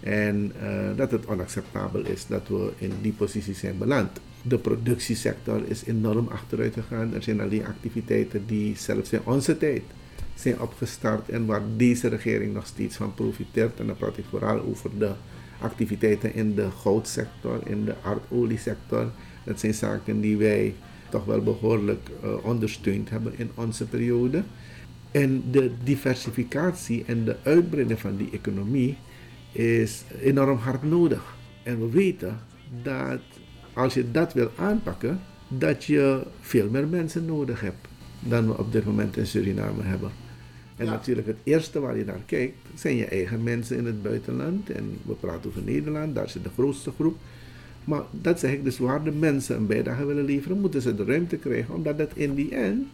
[0.00, 4.20] En uh, dat het onacceptabel is dat we in die positie zijn beland.
[4.42, 7.14] De productiesector is enorm achteruit gegaan.
[7.14, 9.82] Er zijn alleen activiteiten die zelfs in onze tijd
[10.34, 13.80] zijn opgestart en waar deze regering nog steeds van profiteert.
[13.80, 15.10] En dan praat ik vooral over de
[15.60, 19.10] activiteiten in de goudsector, in de aardoliesector.
[19.44, 20.74] Dat zijn zaken die wij
[21.12, 24.42] toch wel behoorlijk uh, ondersteund hebben in onze periode.
[25.10, 28.96] En de diversificatie en de uitbreiding van die economie
[29.52, 31.36] is enorm hard nodig.
[31.62, 32.40] En we weten
[32.82, 33.20] dat
[33.72, 37.88] als je dat wil aanpakken, dat je veel meer mensen nodig hebt
[38.20, 40.10] dan we op dit moment in Suriname hebben.
[40.76, 44.70] En natuurlijk het eerste waar je naar kijkt, zijn je eigen mensen in het buitenland.
[44.70, 47.16] En we praten over Nederland, daar zit de grootste groep.
[47.84, 51.04] Maar dat zeg ik dus, waar de mensen een bijdrage willen leveren, moeten ze de
[51.04, 52.86] ruimte krijgen, omdat dat in die end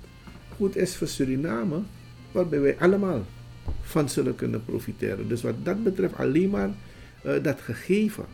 [0.56, 1.80] goed is voor Suriname,
[2.32, 3.24] waarbij wij allemaal
[3.80, 5.28] van zullen kunnen profiteren.
[5.28, 6.70] Dus wat dat betreft alleen maar
[7.26, 8.24] uh, dat gegeven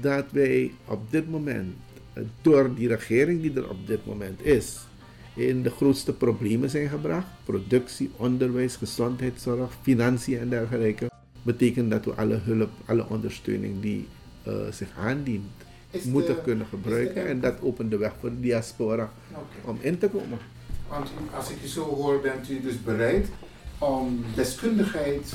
[0.00, 1.74] dat wij op dit moment,
[2.12, 4.78] eh, door die regering die er op dit moment is,
[5.34, 7.26] in de grootste problemen zijn gebracht.
[7.44, 11.10] Productie, onderwijs, gezondheidszorg, financiën en dergelijke.
[11.42, 14.06] Betekent dat we alle hulp, alle ondersteuning die
[14.42, 17.26] eh, zich aandient, Is de- moeten kunnen de- gebruiken.
[17.26, 19.12] En dat opent de weg voor de diaspora
[19.64, 20.38] om in te komen.
[20.88, 23.28] Want als ik je zo hoor, bent u dus bereid
[23.78, 25.32] om deskundigheid.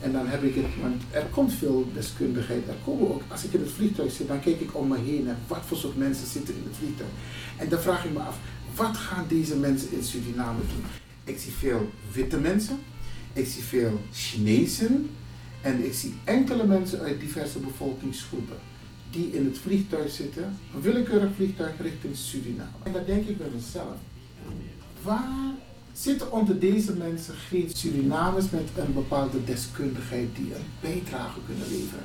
[0.00, 2.68] En dan heb ik het, want er komt veel deskundigheid.
[2.68, 5.28] Er komen ook, als ik in het vliegtuig zit, dan kijk ik om me heen
[5.28, 7.08] en wat voor soort mensen zitten in het vliegtuig.
[7.56, 8.38] En dan vraag ik me af,
[8.74, 10.84] wat gaan deze mensen in Suriname doen?
[11.24, 12.78] Ik zie veel witte mensen,
[13.32, 15.10] ik zie veel Chinezen
[15.60, 18.56] en ik zie enkele mensen uit diverse bevolkingsgroepen
[19.14, 22.70] die in het vliegtuig zitten, een willekeurig vliegtuig richting Suriname.
[22.82, 23.96] En dan denk ik bij mezelf,
[25.02, 25.52] waar
[25.92, 32.04] zitten onder deze mensen geen Surinamers met een bepaalde deskundigheid die een bijdrage kunnen leveren?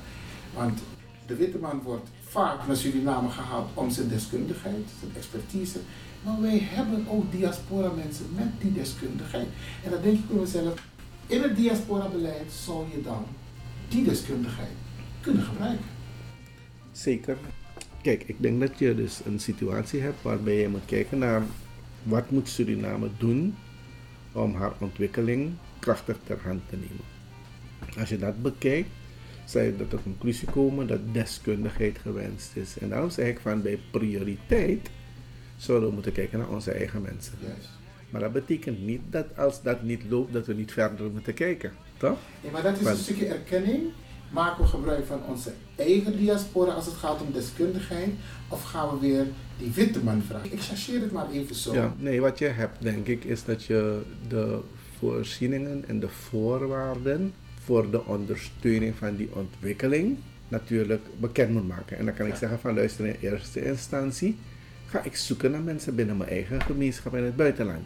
[0.53, 0.79] Want
[1.27, 5.79] de witte man wordt vaak naar Suriname gehaald om zijn deskundigheid, zijn expertise.
[6.23, 9.47] Maar wij hebben ook diaspora mensen met die deskundigheid.
[9.83, 10.73] En dan denk ik bij mezelf,
[11.27, 13.25] in het diaspora-beleid zou je dan
[13.87, 14.75] die deskundigheid
[15.21, 15.98] kunnen gebruiken.
[16.99, 17.37] Zeker.
[18.01, 21.43] Kijk, ik denk dat je dus een situatie hebt waarbij je moet kijken naar
[22.03, 23.55] wat moet Suriname doen
[24.31, 27.05] om haar ontwikkeling krachtig ter hand te nemen.
[27.99, 28.89] Als je dat bekijkt,
[29.45, 32.77] zou je tot de conclusie komen dat deskundigheid gewenst is.
[32.79, 34.89] En daarom zeg ik van bij prioriteit
[35.57, 37.33] zouden we moeten kijken naar onze eigen mensen.
[38.09, 41.71] Maar dat betekent niet dat als dat niet loopt, dat we niet verder moeten kijken.
[41.97, 42.17] Toch?
[42.41, 43.81] Ja, maar dat is een stukje erkenning.
[44.31, 48.09] Maken we gebruik van onze eigen diaspora als het gaat om deskundigheid?
[48.47, 49.25] Of gaan we weer
[49.57, 50.51] die witte man vragen?
[50.53, 51.73] Ik chargeer het maar even zo.
[51.73, 54.59] Ja, nee, wat je hebt denk ik is dat je de
[54.99, 61.97] voorzieningen en de voorwaarden voor de ondersteuning van die ontwikkeling natuurlijk bekend moet maken.
[61.97, 62.37] En dan kan ik Ja.
[62.37, 64.37] zeggen van luister in eerste instantie
[64.85, 67.85] ga ik zoeken naar mensen binnen mijn eigen gemeenschap in het buitenland.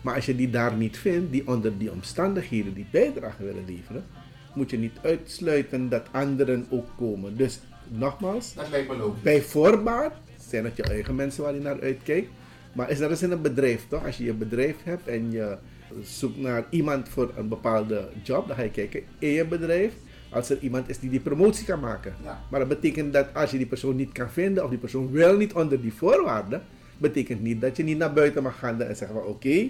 [0.00, 4.04] Maar als je die daar niet vindt, die onder die omstandigheden die bijdrage willen leveren,
[4.54, 7.36] moet je niet uitsluiten dat anderen ook komen.
[7.36, 9.22] Dus nogmaals, Dat lijkt me logisch.
[9.22, 10.12] bij voorbaat
[10.48, 12.28] zijn het je eigen mensen waar je naar uitkijkt.
[12.72, 14.06] Maar is dat eens in een bedrijf toch?
[14.06, 15.56] Als je je bedrijf hebt en je
[16.02, 19.92] zoekt naar iemand voor een bepaalde job, dan ga je kijken in je bedrijf.
[20.30, 22.14] Als er iemand is die die promotie kan maken.
[22.22, 22.40] Ja.
[22.50, 25.36] Maar dat betekent dat als je die persoon niet kan vinden of die persoon wil
[25.36, 26.62] niet onder die voorwaarden,
[26.98, 29.68] betekent niet dat je niet naar buiten mag gaan en zeggen van oké,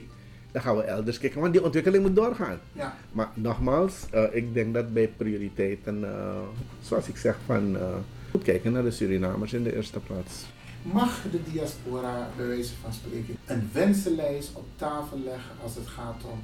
[0.52, 1.40] dan gaan we elders kijken.
[1.40, 2.58] Want die ontwikkeling moet doorgaan.
[2.72, 2.96] Ja.
[3.12, 6.38] Maar nogmaals, eh, ik denk dat bij prioriteiten, eh,
[6.82, 7.82] zoals ik zeg, van eh,
[8.30, 10.44] goed kijken naar de Surinamers in de eerste plaats.
[10.82, 16.22] Mag de diaspora, bij wijze van spreken, een wensenlijst op tafel leggen als het gaat
[16.24, 16.40] om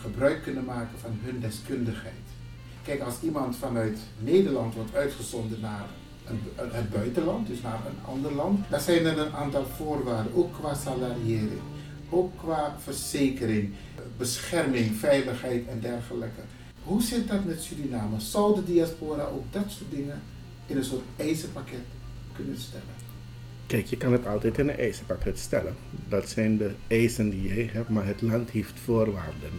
[0.00, 2.14] gebruik kunnen maken van hun deskundigheid?
[2.82, 5.86] Kijk, als iemand vanuit Nederland wordt uitgezonden naar
[6.56, 10.74] het buitenland, dus naar een ander land, dan zijn er een aantal voorwaarden, ook qua
[10.74, 11.60] salariering,
[12.10, 13.72] ook qua verzekering,
[14.16, 16.40] bescherming, veiligheid en dergelijke.
[16.82, 18.20] Hoe zit dat met Suriname?
[18.20, 20.22] Zou de diaspora ook dat soort dingen
[20.66, 21.84] in een soort eisenpakket
[22.32, 22.96] kunnen stellen?
[23.66, 25.74] Kijk, je kan het altijd in een eisenpakket stellen.
[26.08, 29.52] Dat zijn de eisen die jij hebt, maar het land heeft voorwaarden.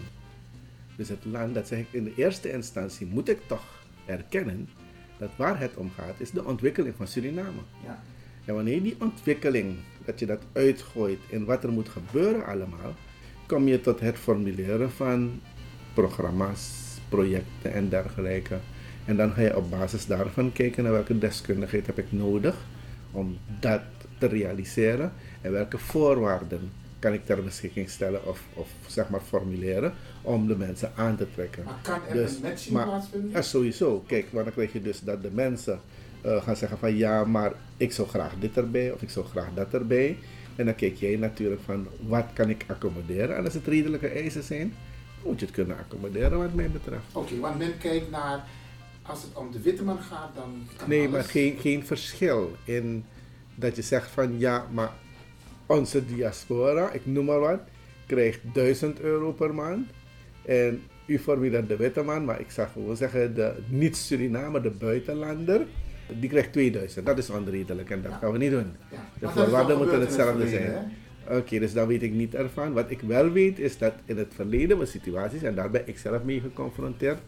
[0.96, 4.70] Dus het land, dat zeg ik in de eerste instantie, moet ik toch erkennen
[5.18, 7.62] dat waar het om gaat, is de ontwikkeling van Suriname.
[7.84, 8.04] Ja.
[8.46, 9.76] En wanneer die ontwikkeling,
[10.10, 12.94] dat je dat uitgooit en wat er moet gebeuren allemaal,
[13.46, 15.42] kom je tot het formuleren van
[15.94, 16.70] programma's,
[17.10, 18.58] projecten en dergelijke.
[19.06, 22.56] En dan ga je op basis daarvan kijken naar welke deskundigheid heb ik nodig
[23.12, 23.82] om dat
[24.18, 29.94] te realiseren en welke voorwaarden kan ik ter beschikking stellen of, of zeg maar formuleren
[30.22, 31.64] om de mensen aan te trekken.
[31.64, 33.32] Maar kan er Dus, een matching plaatsvinden?
[33.32, 34.04] Ja, sowieso.
[34.08, 35.80] Kijk, maar dan krijg je dus dat de mensen
[36.22, 39.48] eh, gaan zeggen van ja, maar ik zou graag dit erbij of ik zou graag
[39.56, 40.18] dat erbij.
[40.56, 43.36] En dan kijk jij natuurlijk van wat kan ik accommoderen.
[43.38, 44.74] En als het redelijke eisen zijn,
[45.24, 47.04] moet je het kunnen accommoderen wat mij betreft.
[47.12, 48.44] Oké, want men kijkt naar,
[49.02, 51.12] als het om de witte man gaat, dan kan Nee, alles.
[51.12, 53.06] maar geen, geen verschil in
[53.56, 54.92] dat je zegt van ja, maar
[55.66, 57.60] onze diaspora, ik noem maar wat,
[58.06, 59.88] krijgt 1000 euro per maand.
[60.46, 65.62] En u formuleert de witte man, maar ik zou gewoon zeggen de niet-Surinamer, de buitenlander,
[66.20, 67.06] die krijgt 2000.
[67.06, 68.72] Dat is onredelijk en dat gaan we niet doen.
[68.90, 70.92] De dat voorwaarden moeten hetzelfde zijn.
[71.30, 72.74] Oké, dus dan weet ik niet ervan.
[72.74, 75.98] Wat ik wel weet is dat in het verleden was situaties, en daar ben ik
[75.98, 77.20] zelf mee geconfronteerd.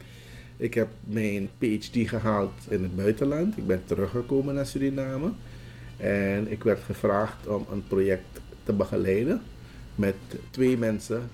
[0.58, 3.58] Ik heb mijn PhD gehaald in het buitenland.
[3.58, 5.32] Ik ben teruggekomen naar Suriname.
[5.98, 9.42] En ik werd gevraagd om een project te begeleiden
[9.96, 10.16] met
[10.50, 11.30] twee mensen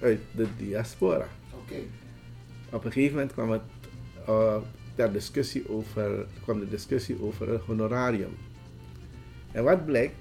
[0.00, 1.28] uit de diaspora.
[1.50, 1.80] Oké.
[2.70, 3.62] Op een gegeven moment kwam het
[4.26, 4.56] eh,
[4.94, 8.36] ter discussie over, kwam de discussie over een honorarium.
[9.52, 10.14] En wat blijkt?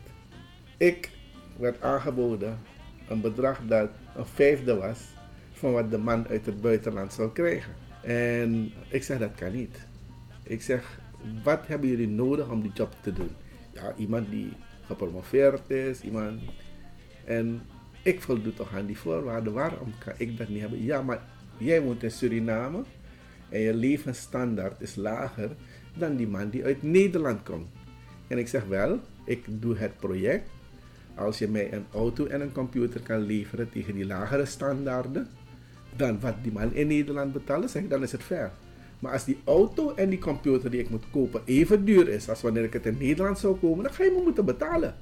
[0.77, 1.09] Ik
[1.57, 2.59] werd aangeboden
[3.07, 4.99] een bedrag dat een vijfde was
[5.51, 7.73] van wat de man uit het buitenland zou krijgen.
[8.01, 9.85] En ik zeg dat kan niet.
[10.43, 10.99] Ik zeg,
[11.43, 13.29] wat hebben jullie nodig om die job te doen?
[13.73, 14.53] Ja, iemand die
[14.85, 16.41] gepromoveerd is, iemand.
[17.25, 17.61] En
[18.01, 19.53] ik voldoe toch aan die voorwaarden.
[19.53, 20.83] Waarom kan ik dat niet hebben?
[20.83, 21.21] Ja, maar
[21.57, 22.83] jij woont in Suriname
[23.53, 25.49] en je levensstandaard is lager
[25.97, 27.67] dan die man die uit Nederland komt.
[28.27, 30.49] En ik zeg wel, ik doe het project.
[31.15, 35.27] Als je mij een auto en een computer kan leveren tegen die lagere standaarden,
[35.95, 38.51] dan wat die man in Nederland betaalt, zeg dan is het fair.
[38.99, 42.41] Maar als die auto en die computer die ik moet kopen even duur is als
[42.41, 44.95] wanneer ik het in Nederland zou komen, dan ga je me moeten betalen.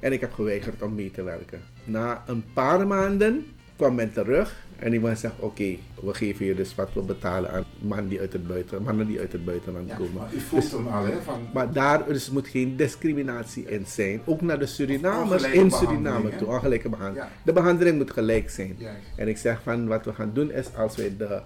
[0.00, 1.60] En ik heb geweigerd om mee te werken.
[1.84, 3.46] Na een paar maanden
[3.78, 7.50] kwam men terug en die man zegt: Oké, we geven je dus wat we betalen
[7.52, 10.12] aan mannen die uit het, buiten, mannen die uit het buitenland Ja, komen.
[10.14, 11.20] maar u voelt Dus- hem al, hè?
[11.22, 14.20] Van, maar daar dus moet geen discriminatie in zijn.
[14.24, 16.48] Ook naar de Surinamers in Suriname toe.
[16.48, 17.26] Ongelijke behandeling.
[17.28, 17.32] Ja.
[17.44, 18.76] De behandeling moet gelijk zijn.
[19.16, 21.40] En ik zeg van wat we gaan doen is als wij de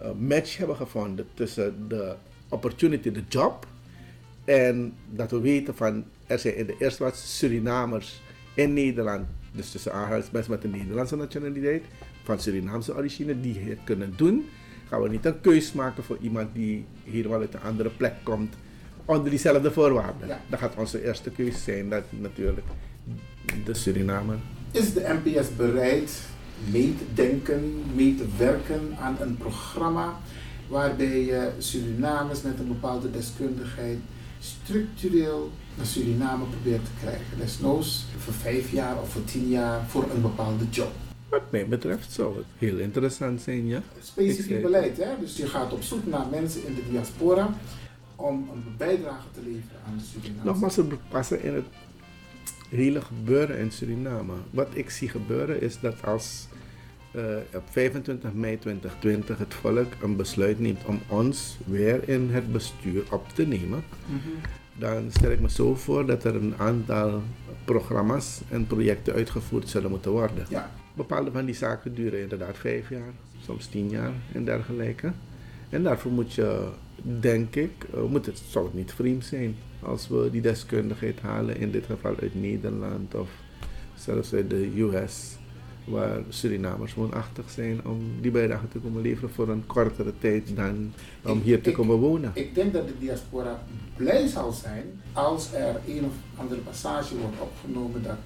[0.00, 2.14] eh, match hebben gevonden tussen de
[2.48, 3.66] opportunity, de job.
[4.44, 8.22] En dat we weten van er zijn in de eerste plaats Surinamers
[8.54, 9.26] in Nederland.
[9.52, 11.84] Dus tussen aanhalingstekens met een Nederlandse nationaliteit.
[12.22, 14.48] Van Surinaamse origine die het kunnen doen.
[14.88, 18.54] Gaan we niet een keus maken voor iemand die helemaal uit een andere plek komt.
[19.04, 20.28] Onder diezelfde voorwaarden.
[20.28, 20.40] Ja.
[20.48, 21.88] Dat gaat onze eerste keus zijn.
[21.88, 22.66] Dat natuurlijk
[23.64, 24.36] de Surinamer.
[24.70, 26.20] Is de NPS bereid
[26.70, 30.18] mee te denken, mee te werken aan een programma
[30.68, 33.98] waarbij je Surinamers met een bepaalde deskundigheid
[34.40, 37.38] structureel naar Suriname probeert te krijgen?
[37.38, 40.90] Desnoods voor vijf jaar of voor tien jaar voor een bepaalde job.
[41.28, 43.82] Wat mij betreft zou het heel interessant zijn, ja.
[44.02, 45.08] Specifiek zeg- beleid, hè?
[45.20, 47.54] dus je gaat op zoek naar mensen in de diaspora
[48.16, 50.44] om een bijdrage te leveren aan de Suriname.
[50.44, 51.64] Nogmaals, het passen in het
[52.68, 54.32] hele gebeuren in Suriname.
[54.50, 56.46] Wat ik zie gebeuren is dat als
[57.12, 57.22] eh,
[57.54, 63.02] op 25 mei 2020 het volk een besluit neemt om ons weer in het bestuur
[63.10, 63.84] op te nemen,
[64.78, 67.22] dan stel ik me zo voor dat er een aantal
[67.64, 70.46] programma's en projecten uitgevoerd zullen moeten worden.
[70.48, 73.12] Ja, Bepaalde van die zaken duren inderdaad vijf jaar,
[73.44, 75.12] soms tien jaar en dergelijke.
[75.68, 76.68] En daarvoor moet je,
[77.20, 81.56] denk ik, eh, moet het, zou het niet vreemd zijn als we die deskundigheid halen,
[81.56, 83.30] in dit geval uit Nederland of
[83.94, 85.36] zelfs uit de US,
[85.90, 90.92] waar Surinamers woonachtig zijn, om die bijdrage te komen leveren voor een kortere tijd dan
[91.24, 92.30] om Ik- hier te ik- komen wonen.
[92.34, 93.62] Ik denk dat de diaspora
[93.96, 98.16] blij zal zijn als er een of andere passage wordt opgenomen dat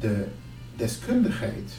[0.00, 0.24] de
[0.76, 1.72] deskundigheid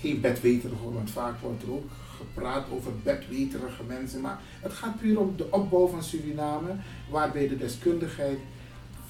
[0.00, 5.18] geen bedweterige want vaak wordt er ook gepraat over bedweterige mensen, maar het gaat puur
[5.20, 6.68] om de opbouw van Suriname,
[7.10, 8.38] waarbij de deskundigheid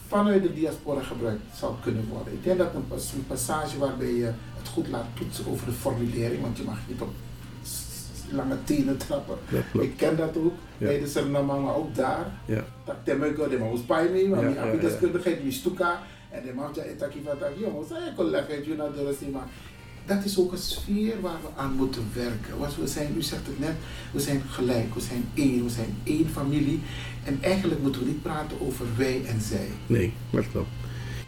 [0.08, 2.32] vanuit de diaspora gebruikt zal kunnen worden.
[2.32, 4.30] Ik denk dat een, pas- een passage waarbij je
[4.74, 7.12] goed laat toetsen over de formulering, want je mag niet op
[8.30, 9.36] lange tenen trappen.
[9.80, 10.86] Ik ken dat ook, Ja.
[10.88, 12.26] de Suriname, maar ook daar.
[12.44, 12.64] Ja.
[12.84, 14.88] Dat temeko, de me, maar Ja, die ja, heb ja.
[14.88, 19.48] deskundigheid, die stuka, en de etaki van dat, jongens, ik leggen, je naar de maar
[20.06, 22.58] dat is ook een sfeer waar we aan moeten werken.
[22.58, 23.74] Want we zijn, u zegt het net,
[24.12, 26.80] we zijn gelijk, we zijn één, we zijn één familie.
[27.24, 29.68] En eigenlijk moeten we niet praten over wij en zij.
[29.86, 30.68] Nee, dat klopt.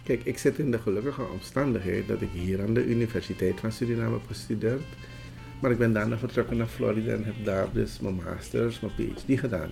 [0.07, 4.12] Kijk, ik zit in de gelukkige omstandigheid dat ik hier aan de Universiteit van Suriname
[4.12, 4.83] heb gestudeerd.
[5.61, 9.38] Maar ik ben daarna vertrokken naar Florida en heb daar dus mijn masters, mijn PhD
[9.40, 9.71] gedaan.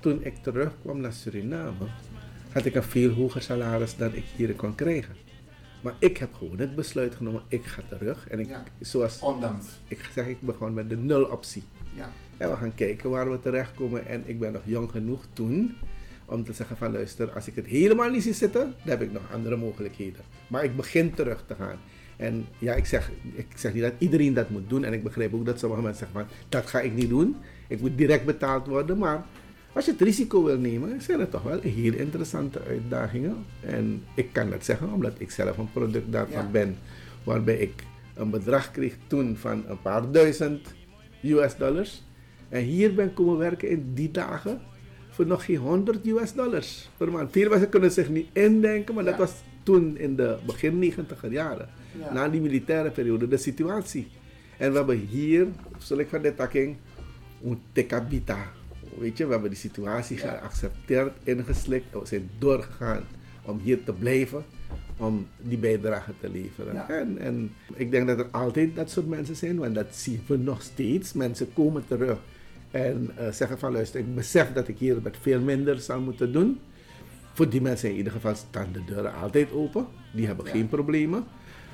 [0.00, 1.86] Toen ik terugkwam naar Suriname,
[2.52, 5.14] had ik een veel hoger salaris dan ik hier kon krijgen.
[5.82, 8.28] Maar ik heb gewoon het besluit genomen, ik ga terug.
[8.28, 8.64] En ik, Ja.
[8.80, 9.66] zoals Ondanks.
[9.88, 11.62] ik zeg, ik begon met de nul optie.
[11.94, 12.10] Ja.
[12.36, 14.06] En we gaan kijken waar we terechtkomen.
[14.06, 15.74] En ik ben nog jong genoeg toen
[16.30, 19.12] om te zeggen van luister, als ik het helemaal niet zie zitten, dan heb ik
[19.12, 20.20] nog andere mogelijkheden.
[20.46, 21.76] Maar ik begin terug te gaan.
[22.16, 24.84] En ja, ik zeg, ik zeg niet dat iedereen dat moet doen.
[24.84, 27.36] En ik begrijp ook dat sommige mensen zeggen van, dat ga ik niet doen.
[27.68, 28.98] Ik moet direct betaald worden.
[28.98, 29.24] Maar
[29.72, 33.36] als je het risico wil nemen, zijn het toch wel heel interessante uitdagingen.
[33.60, 36.50] En ik kan dat zeggen omdat ik zelf een product daarvan Ja.
[36.50, 36.76] ben.
[37.24, 40.74] Waarbij ik een bedrag kreeg toen van een paar duizend
[41.22, 42.02] US dollars.
[42.48, 44.60] En hier ben ik komen werken in die dagen
[45.20, 47.30] voor nog geen 100 US dollars per maand.
[47.32, 51.68] Veel mensen kunnen zich niet indenken, maar dat was toen in de begin 90 jaren.
[51.98, 52.12] Ja.
[52.12, 54.08] Na die militaire periode, de situatie.
[54.56, 55.46] En we hebben hier,
[55.78, 56.76] zal ik van de takking,
[57.44, 58.50] een tekabita.
[58.98, 60.22] Weet je, we hebben die situatie Ja.
[60.22, 61.92] geaccepteerd, ingeslikt.
[61.92, 63.02] We zijn doorgegaan
[63.42, 64.44] om hier te blijven,
[64.96, 66.74] om die bijdrage te leveren.
[66.74, 66.88] Ja.
[66.88, 70.36] En, en ik denk dat er altijd dat soort mensen zijn, want dat zien we
[70.36, 71.12] nog steeds.
[71.12, 72.18] Mensen komen terug
[72.70, 76.32] En eh, zeggen van luister, ik besef dat ik hier met veel minder zou moeten
[76.32, 76.60] doen.
[77.32, 79.86] Voor die mensen in ieder geval staan de deuren altijd open.
[80.12, 81.24] Die hebben geen problemen.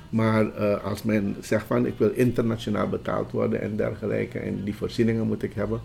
[0.09, 4.75] Maar eh, als men zegt van ik wil internationaal betaald worden en dergelijke en die
[4.75, 5.81] voorzieningen moet ik hebben.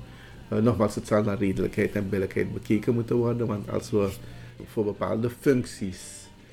[0.52, 3.46] Uh, nogmaals, het zal naar redelijkheid en billijkheid bekeken moeten worden.
[3.46, 4.08] Want als we
[4.66, 6.00] voor bepaalde functies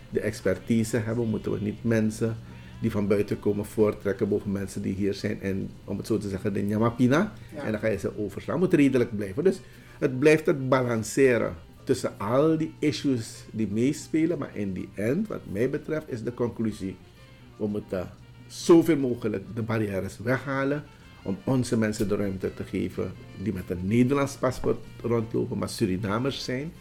[0.10, 2.38] de expertise hebben, moeten we niet mensen
[2.80, 6.30] die van buiten komen voortrekken boven mensen die hier zijn en om het zo te
[6.30, 7.34] zeggen de nyamapina.
[7.56, 8.60] En dan ga je ze overslaan.
[8.60, 9.44] moet redelijk blijven.
[9.44, 9.60] Dus
[10.00, 14.38] het blijft het balanceren tussen al die issues die meespelen.
[14.38, 16.96] Maar in die end, wat mij betreft, is de conclusie.
[17.58, 18.10] We moeten
[18.48, 20.84] zoveel mogelijk de barrières weghalen
[21.22, 23.12] om onze mensen de ruimte te geven
[23.44, 26.72] die met een Nederlands paspoort rondlopen, maar Surinamers zijn,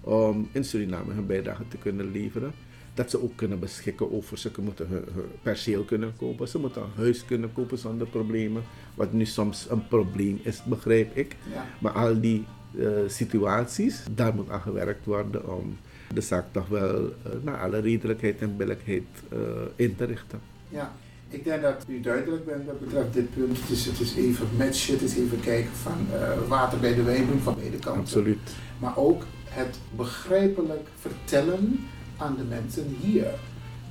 [0.00, 2.52] om in Suriname hun bijdrage te kunnen leveren
[2.94, 5.04] dat ze ook kunnen beschikken over, ze moeten hun,
[5.42, 8.62] perceel kunnen kopen, ze moeten een huis kunnen kopen zonder problemen,
[8.94, 11.36] wat nu soms een probleem is, begrijp ik.
[11.78, 15.76] Maar al die uh, situaties, daar moet aan gewerkt worden om
[16.14, 17.12] de zaak toch wel uh,
[17.42, 19.38] naar alle redelijkheid en billijkheid uh,
[19.76, 20.40] in te richten.
[20.68, 20.92] Ja.
[21.28, 23.60] Ik denk dat u duidelijk bent wat betreft dit punt.
[23.60, 26.06] Het is, het is even matchen, het is even kijken van
[26.48, 28.02] water bij de wijn van beide kanten.
[28.02, 28.54] Absoluut.
[28.78, 31.86] Maar ook het begrijpelijk vertellen
[32.16, 33.26] aan de mensen hier.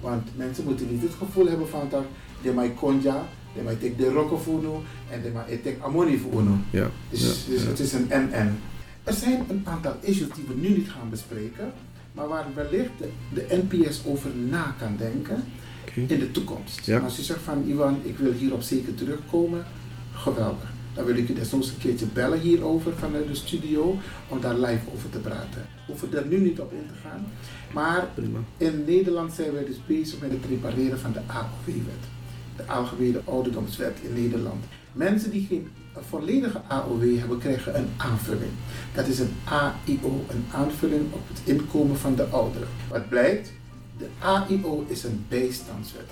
[0.01, 2.05] Want mensen moeten niet het gevoel hebben van dat
[2.41, 6.57] de mij konja, de mij tek de rokofuno en de mij tek amonifuno.
[6.69, 6.89] Ja.
[7.09, 8.59] Dus, dus het is een en-en.
[9.03, 11.73] Er zijn een aantal issues die we nu niet gaan bespreken,
[12.11, 15.43] maar waar wellicht de, de NPS over na kan denken
[15.93, 16.91] in de toekomst.
[17.03, 19.65] Als je zegt van Iwan, ik wil hierop zeker terugkomen,
[20.13, 20.70] geweldig.
[20.93, 24.81] Dan wil ik je desnoods een keertje bellen hierover vanuit de studio om daar live
[24.95, 25.61] over te praten.
[25.61, 27.25] We hoeven er nu niet op in te gaan.
[27.73, 28.07] Maar
[28.57, 32.03] in Nederland zijn wij dus bezig met het repareren van de AOW-wet.
[32.55, 34.63] De Algemene Ouderdomswet in Nederland.
[34.93, 35.67] Mensen die geen
[36.09, 38.51] volledige AOW hebben, krijgen een aanvulling.
[38.93, 42.67] Dat is een AIO, een aanvulling op het inkomen van de ouderen.
[42.89, 43.51] Wat blijkt?
[43.97, 46.09] De AIO is een bijstandswet.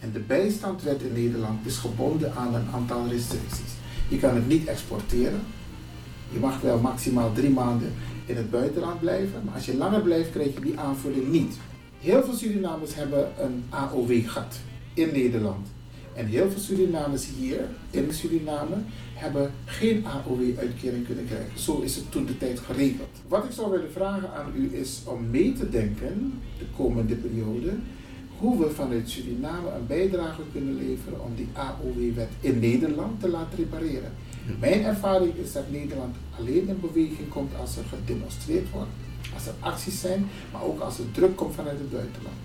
[0.00, 3.72] En de bijstandswet in Nederland is gebonden aan een aantal restricties.
[4.12, 5.40] Je kan het niet exporteren.
[6.32, 7.92] Je mag wel maximaal drie maanden
[8.26, 11.54] in het buitenland blijven, maar als je langer blijft, krijg je die aanvulling niet.
[12.00, 14.58] Heel veel Surinamers hebben een AOW gehad
[14.94, 15.66] in Nederland.
[16.14, 17.60] En heel veel Surinamers hier
[17.90, 18.76] in Suriname
[19.14, 21.58] hebben geen AOW-uitkering kunnen krijgen.
[21.58, 23.16] Zo is het toen de tijd geregeld.
[23.28, 27.72] Wat ik zou willen vragen aan u is om mee te denken, de komende periode,
[28.42, 33.58] hoe we vanuit Suriname een bijdrage kunnen leveren om die AOW-wet in Nederland te laten
[33.58, 34.12] repareren.
[34.60, 38.90] Mijn ervaring is dat Nederland alleen in beweging komt als er gedemonstreerd wordt,
[39.34, 42.36] als er acties zijn, maar ook als er druk komt vanuit het buitenland.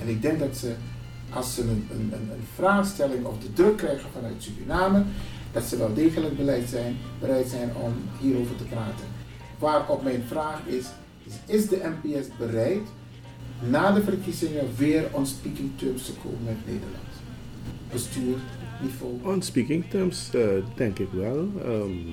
[0.00, 0.74] En ik denk dat ze,
[1.30, 5.04] als ze een, een, een vraagstelling of de druk krijgen vanuit Suriname,
[5.52, 9.06] dat ze wel degelijk bereid zijn, bereid zijn om hierover te praten.
[9.58, 10.86] Waarop mijn vraag is,
[11.46, 12.86] is de NPS bereid
[13.68, 17.10] na de verkiezingen weer on speaking terms te komen met Nederland?
[17.92, 18.36] Bestuur,
[18.82, 19.34] niveau?
[19.34, 20.42] On speaking terms uh,
[20.74, 21.48] denk ik wel.
[21.66, 22.04] Um,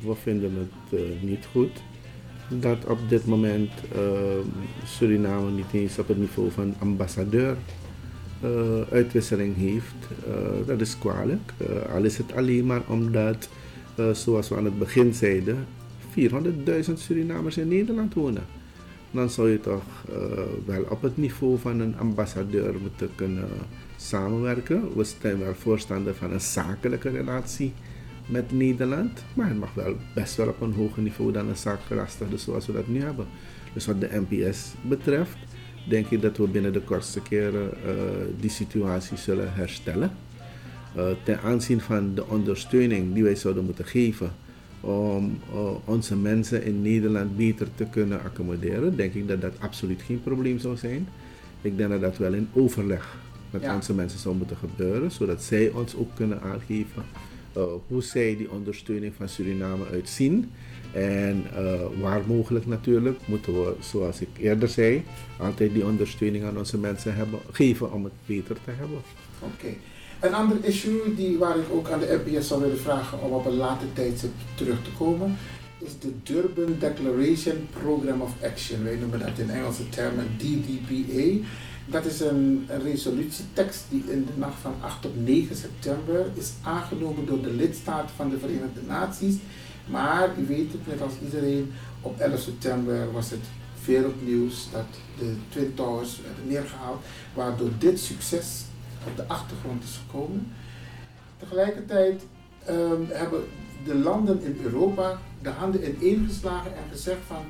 [0.00, 1.82] we vinden het uh, niet goed
[2.48, 4.00] dat op dit moment uh,
[4.86, 7.56] Suriname niet eens op het niveau van ambassadeur
[8.44, 8.50] uh,
[8.90, 9.94] uitwisseling heeft.
[10.66, 11.52] Dat is kwalijk.
[11.94, 13.48] al is het alleen maar omdat,
[14.12, 15.66] zoals we aan het begin zeiden,
[16.18, 18.42] 400.000 Surinamers in Nederland wonen
[19.14, 20.16] dan zou je toch uh,
[20.66, 23.48] wel op het niveau van een ambassadeur moeten kunnen
[23.96, 24.96] samenwerken.
[24.96, 27.72] We zijn wel voorstander van een zakelijke relatie
[28.26, 32.38] met Nederland, maar het mag wel best wel op een hoger niveau dan een zaakgelastigde
[32.38, 33.26] zoals we dat nu hebben.
[33.72, 35.36] Dus wat de NPS betreft,
[35.88, 37.92] denk ik dat we binnen de kortste keren uh,
[38.40, 40.10] die situatie zullen herstellen.
[40.96, 44.32] Uh, ten aanzien van de ondersteuning die wij zouden moeten geven
[44.84, 50.02] om uh, onze mensen in Nederland beter te kunnen accommoderen, denk ik dat dat absoluut
[50.02, 51.08] geen probleem zou zijn.
[51.60, 53.16] Ik denk dat dat wel in overleg
[53.50, 53.74] met ja.
[53.74, 57.02] onze mensen zou moeten gebeuren, zodat zij ons ook kunnen aangeven
[57.56, 60.50] uh, hoe zij die ondersteuning van Suriname uitzien.
[60.92, 65.02] En uh, waar mogelijk natuurlijk moeten we, zoals ik eerder zei,
[65.38, 68.98] altijd die ondersteuning aan onze mensen hebben, geven om het beter te hebben.
[69.38, 69.52] Oké.
[69.54, 69.76] Okay.
[70.20, 73.46] Een ander issue die, waar ik ook aan de NPS zou willen vragen om op
[73.46, 75.36] een later tijdstip terug te komen,
[75.78, 78.84] is de Durban Declaration Program of Action.
[78.84, 81.46] Wij noemen dat in Engelse termen DDPA.
[81.86, 87.26] Dat is een, resolutietekst die in de nacht van 8 op 9 september is aangenomen
[87.26, 89.34] door de lidstaten van de Verenigde Naties.
[89.86, 93.44] Maar u weet het, net als iedereen, op 11 september was het
[93.84, 94.86] wereldnieuws dat
[95.18, 97.04] de Twin Towers werden neergehaald,
[97.34, 98.64] waardoor dit succes
[99.06, 100.52] op de achtergrond is gekomen.
[101.38, 102.22] Tegelijkertijd
[102.70, 103.44] um, hebben
[103.84, 107.44] de landen in Europa de handen ineengeslagen en gezegd van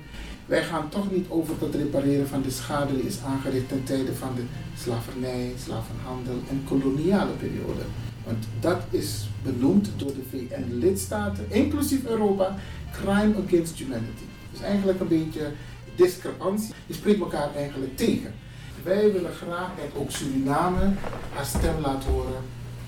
[0.46, 4.14] wij gaan toch niet over tot repareren van de schade die is aangericht ten tijde
[4.14, 4.42] van de
[4.78, 7.82] slavernij, slavenhandel en koloniale periode.
[8.24, 12.56] Want dat is benoemd door de VN-lidstaten, inclusief Europa,
[12.92, 14.24] Crime Against Humanity.
[14.52, 15.52] Dus eigenlijk een beetje
[15.96, 16.74] discrepantie.
[16.86, 18.34] Je spreekt elkaar eigenlijk tegen.
[18.84, 20.92] Wij willen graag dat ook Suriname
[21.32, 22.40] haar stem laat horen.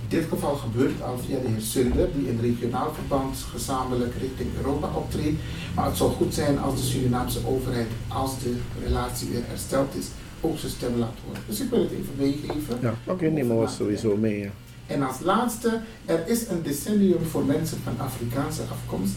[0.02, 4.14] In dit geval gebeurt het al via de heer Sunder, die in regionaal verband gezamenlijk
[4.20, 5.40] richting Europa optreedt.
[5.74, 10.06] Maar het zou goed zijn als de Surinaamse overheid, als de relatie weer hersteld is,
[10.40, 11.42] ook zijn stem laat horen.
[11.46, 12.78] Dus ik wil het even meegeven.
[12.80, 14.38] Ja, oké, okay, nemen we sowieso mee.
[14.38, 14.50] Ja.
[14.86, 19.14] En als laatste, er is een decennium voor mensen van Afrikaanse afkomst.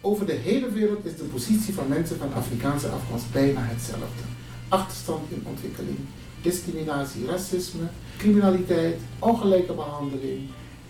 [0.00, 4.22] Over de hele wereld is de positie van mensen van Afrikaanse afkomst bijna hetzelfde.
[4.70, 5.98] Achterstand in ontwikkeling,
[6.42, 10.40] discriminatie, racisme, criminaliteit, ongelijke behandeling.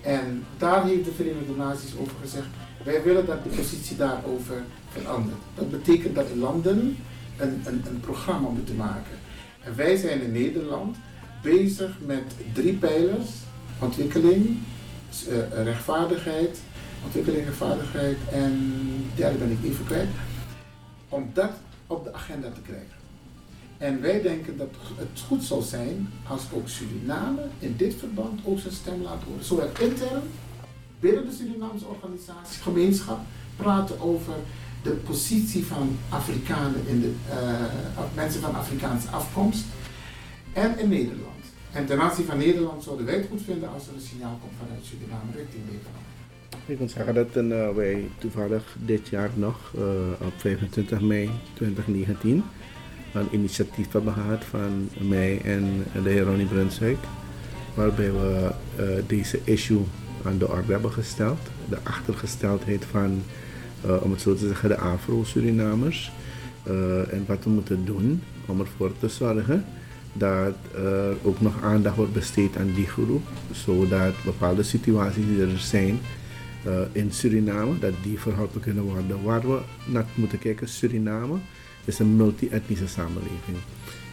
[0.02, 2.46] En daar heeft de Verenigde Naties over gezegd,
[2.84, 5.38] wij willen dat de positie daarover verandert.
[5.54, 6.96] Dat betekent dat landen
[7.36, 9.18] een, een, een programma moeten maken.
[9.60, 10.96] En wij zijn in Nederland
[11.42, 13.28] bezig met drie pijlers
[13.78, 14.58] ontwikkeling,
[15.28, 16.60] uh, rechtvaardigheid,
[17.04, 18.74] ontwikkeling, rechtvaardigheid en
[19.14, 20.08] derde ben ik even kwijt,
[21.08, 21.52] om dat
[21.86, 22.99] op de agenda te krijgen.
[23.80, 28.58] En wij denken dat het goed zal zijn als ook Suriname in dit verband ook
[28.58, 29.44] zijn stem laat horen.
[29.44, 30.22] Zowel intern,
[31.00, 33.18] binnen de Surinaamse organisatie, gemeenschap,
[33.56, 34.34] praten over
[34.82, 39.64] de positie van Afrikanen in de, uh, mensen van Afrikaanse afkomst
[40.52, 41.44] en in Nederland.
[41.72, 44.54] En ten aanzien van Nederland zouden wij het goed vinden als er een signaal komt
[44.62, 45.96] vanuit Suriname richting Nederland.
[46.66, 49.82] Ik moet zeggen dat uh, wij toevallig dit jaar nog, uh,
[50.26, 52.44] op 25 mei 2019,
[53.12, 56.98] een initiatief hebben gehad van mij en de heer Ronnie Brunswijk,
[57.74, 58.50] waarbij we
[58.80, 59.82] uh, deze issue
[60.24, 61.38] aan de orde hebben gesteld.
[61.68, 63.22] De achtergesteldheid van,
[64.02, 66.12] om het zo te zeggen, de Afro-Surinamers.
[67.10, 69.64] en wat we moeten doen om ervoor te zorgen
[70.12, 75.58] dat er ook nog aandacht wordt besteed aan die groep, zodat bepaalde situaties die er
[75.58, 75.98] zijn
[76.92, 79.22] in Suriname, dat die verholpen kunnen worden.
[79.22, 81.36] Waar we naar moeten kijken, Suriname
[81.90, 83.56] is een multi-etnische samenleving.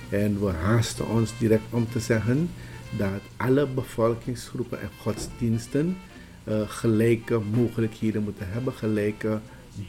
[0.10, 2.50] En we haasten ons direct om te zeggen
[2.98, 5.98] dat alle bevolkingsgroepen en godsdiensten
[6.44, 9.40] uh, gelijke mogelijkheden moeten hebben, gelijke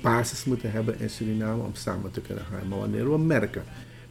[0.02, 2.68] basis moeten hebben in Suriname om samen te kunnen gaan.
[2.68, 3.62] Maar wanneer we merken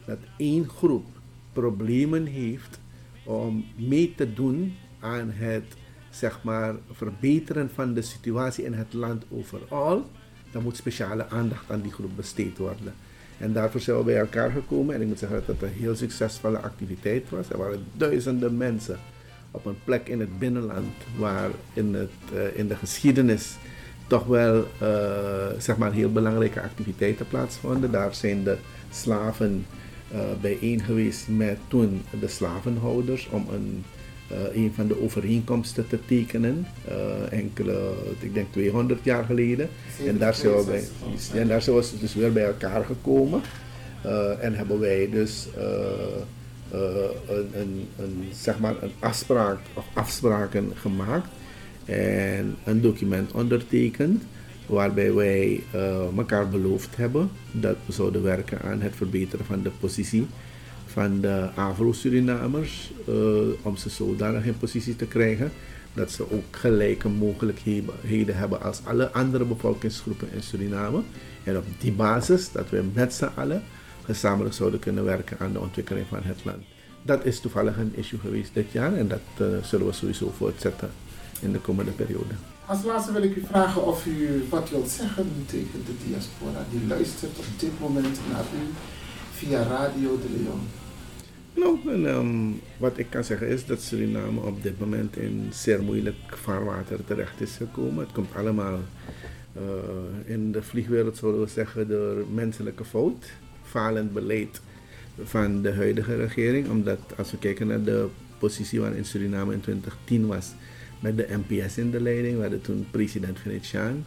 [0.06, 1.06] dat één groep
[1.52, 2.78] problemen heeft
[3.24, 5.64] om mee te doen aan het
[6.10, 10.10] zeg maar, verbeteren van de situatie in het land overal,
[10.50, 12.94] dan moet speciale aandacht aan die groep besteed worden.
[13.38, 15.96] En daarvoor zijn we bij elkaar gekomen en ik moet zeggen dat het een heel
[15.96, 17.50] succesvolle activiteit was.
[17.50, 18.98] Er waren duizenden mensen
[19.50, 23.56] op een plek in het binnenland waar in, het, uh, in de geschiedenis
[24.06, 24.88] toch wel uh,
[25.58, 27.90] zeg maar heel belangrijke activiteiten plaatsvonden.
[27.90, 28.56] Daar zijn de
[28.90, 29.66] slaven
[30.12, 33.84] uh, bijeen geweest met toen de slavenhouders om een,
[34.52, 36.66] een van de overeenkomsten te tekenen.
[36.88, 39.68] Uh, enkele, ik denk 200 jaar geleden.
[40.06, 40.84] En daar, zijn we bij,
[41.40, 43.40] en daar zijn we dus weer bij elkaar gekomen.
[44.40, 45.48] en hebben wij dus
[46.70, 51.28] een, een, een, zeg maar een afspraak of afspraken gemaakt.
[51.84, 54.22] En een document ondertekend
[54.66, 59.70] waarbij wij uh, elkaar beloofd hebben dat we zouden werken aan het verbeteren van de
[59.80, 60.26] positie
[60.98, 63.14] van de Afro-Surinamers, uh,
[63.62, 65.52] om ze zodanig in positie te krijgen
[65.94, 71.02] dat ze ook gelijke mogelijkheden hebben als alle andere bevolkingsgroepen in Suriname.
[71.44, 73.62] En op die basis dat we met z'n allen
[74.04, 76.64] gezamenlijk zouden kunnen werken aan de ontwikkeling van het land.
[77.02, 80.90] Dat is toevallig een issue geweest dit jaar en dat uh, zullen we sowieso voortzetten
[81.40, 82.34] in de komende periode.
[82.66, 86.86] Als laatste wil ik u vragen of u wat wilt zeggen tegen de diaspora die
[86.88, 88.62] luistert op dit moment naar u
[89.32, 90.87] via Radio de Leon.
[91.58, 95.82] Nou, en, um, wat ik kan zeggen is dat Suriname op dit moment in zeer
[95.82, 98.04] moeilijk vaarwater terecht is gekomen.
[98.04, 98.80] Het komt allemaal
[99.56, 103.30] uh, in de vliegwereld, zouden we zeggen, door menselijke fout,
[103.62, 104.60] falend beleid
[105.22, 106.68] van de huidige regering.
[106.68, 108.06] Omdat als we kijken naar de
[108.38, 110.52] positie waarin Suriname in 2010 was,
[111.00, 112.34] met de NPS in de leiding.
[112.34, 114.04] We hadden toen president Venetiaan.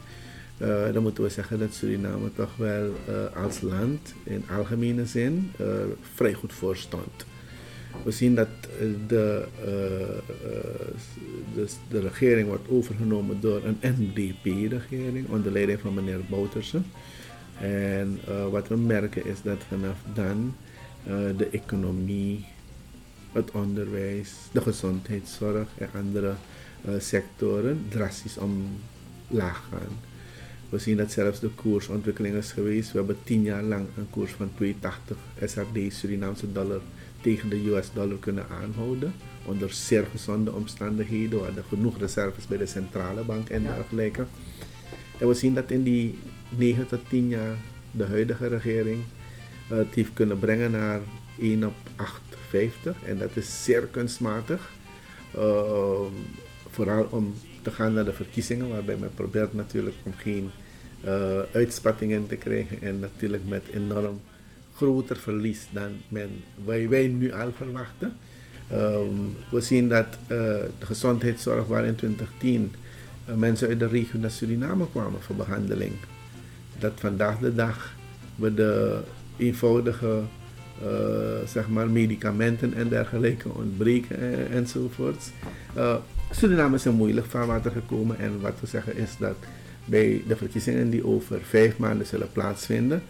[0.62, 5.52] Uh, dan moeten we zeggen dat Suriname toch wel uh, als land in algemene zin
[6.16, 7.26] vrij goed voor stond.
[8.04, 8.48] We zien dat
[9.08, 9.46] de,
[11.54, 16.82] de, de, regering wordt overgenomen door een NDP-regering onder leiding van meneer Bouterse.
[17.60, 18.20] En
[18.52, 20.56] wat we merken is dat vanaf dan
[21.38, 22.46] de economie,
[23.32, 26.34] het onderwijs, de gezondheidszorg en andere
[26.98, 30.10] sectoren drastisch omlaag gaan.
[30.72, 32.92] We zien dat zelfs de koersontwikkeling is geweest.
[32.92, 36.82] We hebben tien jaar lang een koers van 280 SRD Surinaamse dollar
[37.22, 39.14] tegen de US dollar kunnen aanhouden.
[39.46, 41.40] Onder zeer gezonde omstandigheden.
[41.40, 44.26] We hadden genoeg reserves bij de centrale bank en dergelijke.
[45.18, 46.20] En we zien dat in die
[46.50, 47.56] 9 tot 10 jaar
[47.92, 49.04] de huidige regering
[49.68, 51.00] het heeft kunnen brengen naar
[51.40, 52.58] 1 op 8,50.
[53.06, 54.72] En dat is zeer kunstmatig.
[55.36, 56.00] Uh,
[56.70, 60.50] vooral om te gaan naar de verkiezingen, waarbij men probeert natuurlijk om geen
[61.06, 64.22] uh, uitspattingen te krijgen en natuurlijk met enorm
[64.82, 66.30] groter verlies dan men,
[66.66, 68.14] wij, wij nu al verwachten.
[68.74, 70.28] Um, we zien dat uh,
[70.80, 72.72] de gezondheidszorg waar in 2010
[73.30, 75.94] uh, mensen uit de regio naar Suriname kwamen voor behandeling,
[76.80, 77.96] dat vandaag de dag
[78.36, 79.00] we de
[79.38, 80.22] eenvoudige
[80.84, 80.90] uh,
[81.48, 85.30] zeg maar medicamenten en dergelijke ontbreken en, enzovoorts.
[86.32, 89.36] Suriname is een moeilijk vaarwater gekomen en wat we zeggen is dat
[89.86, 93.04] bij de verkiezingen die over vijf maanden zullen plaatsvinden,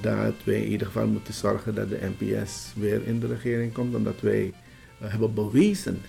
[0.00, 3.94] dat wij in ieder geval moeten zorgen dat de NPS weer in de regering komt,
[3.94, 6.00] omdat wij uh, hebben bewezen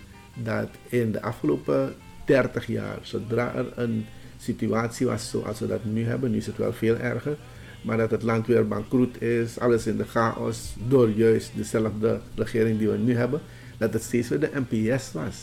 [0.43, 4.05] dat in de afgelopen 30 jaar, zodra er een
[4.37, 7.37] situatie was zoals we dat nu hebben, nu is het wel veel erger,
[7.81, 12.77] maar dat het land weer bankroet is, alles in de chaos, door juist dezelfde regering
[12.77, 13.41] die we nu hebben,
[13.77, 15.35] dat het steeds weer de NPS was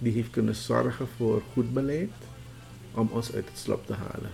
[0.00, 2.10] die heeft kunnen zorgen voor goed beleid
[2.94, 4.30] om ons uit het slop te halen.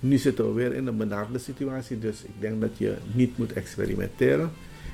[0.00, 3.52] Nu zitten we weer in een benarde situatie, dus ik denk dat je niet moet
[3.52, 4.50] experimenteren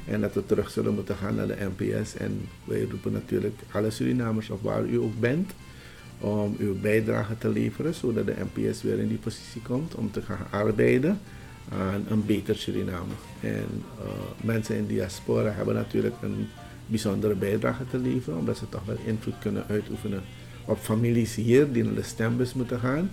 [0.07, 2.17] en dat we terug zullen moeten gaan naar de NPS.
[2.17, 5.53] En wij roepen natuurlijk alle Surinamers, of waar u ook bent,
[6.21, 10.23] om uw bijdrage te leveren, zodat de NPS weer in die positie komt om te
[10.23, 11.21] gaan arbeiden
[11.69, 13.13] aan een beter Suriname.
[13.41, 13.67] En
[13.99, 14.05] uh,
[14.41, 16.49] mensen in diaspora hebben natuurlijk een
[16.87, 20.23] bijzondere bijdrage te leveren, omdat ze toch wel invloed kunnen uitoefenen
[20.65, 23.11] op families hier die naar de stembus moeten gaan,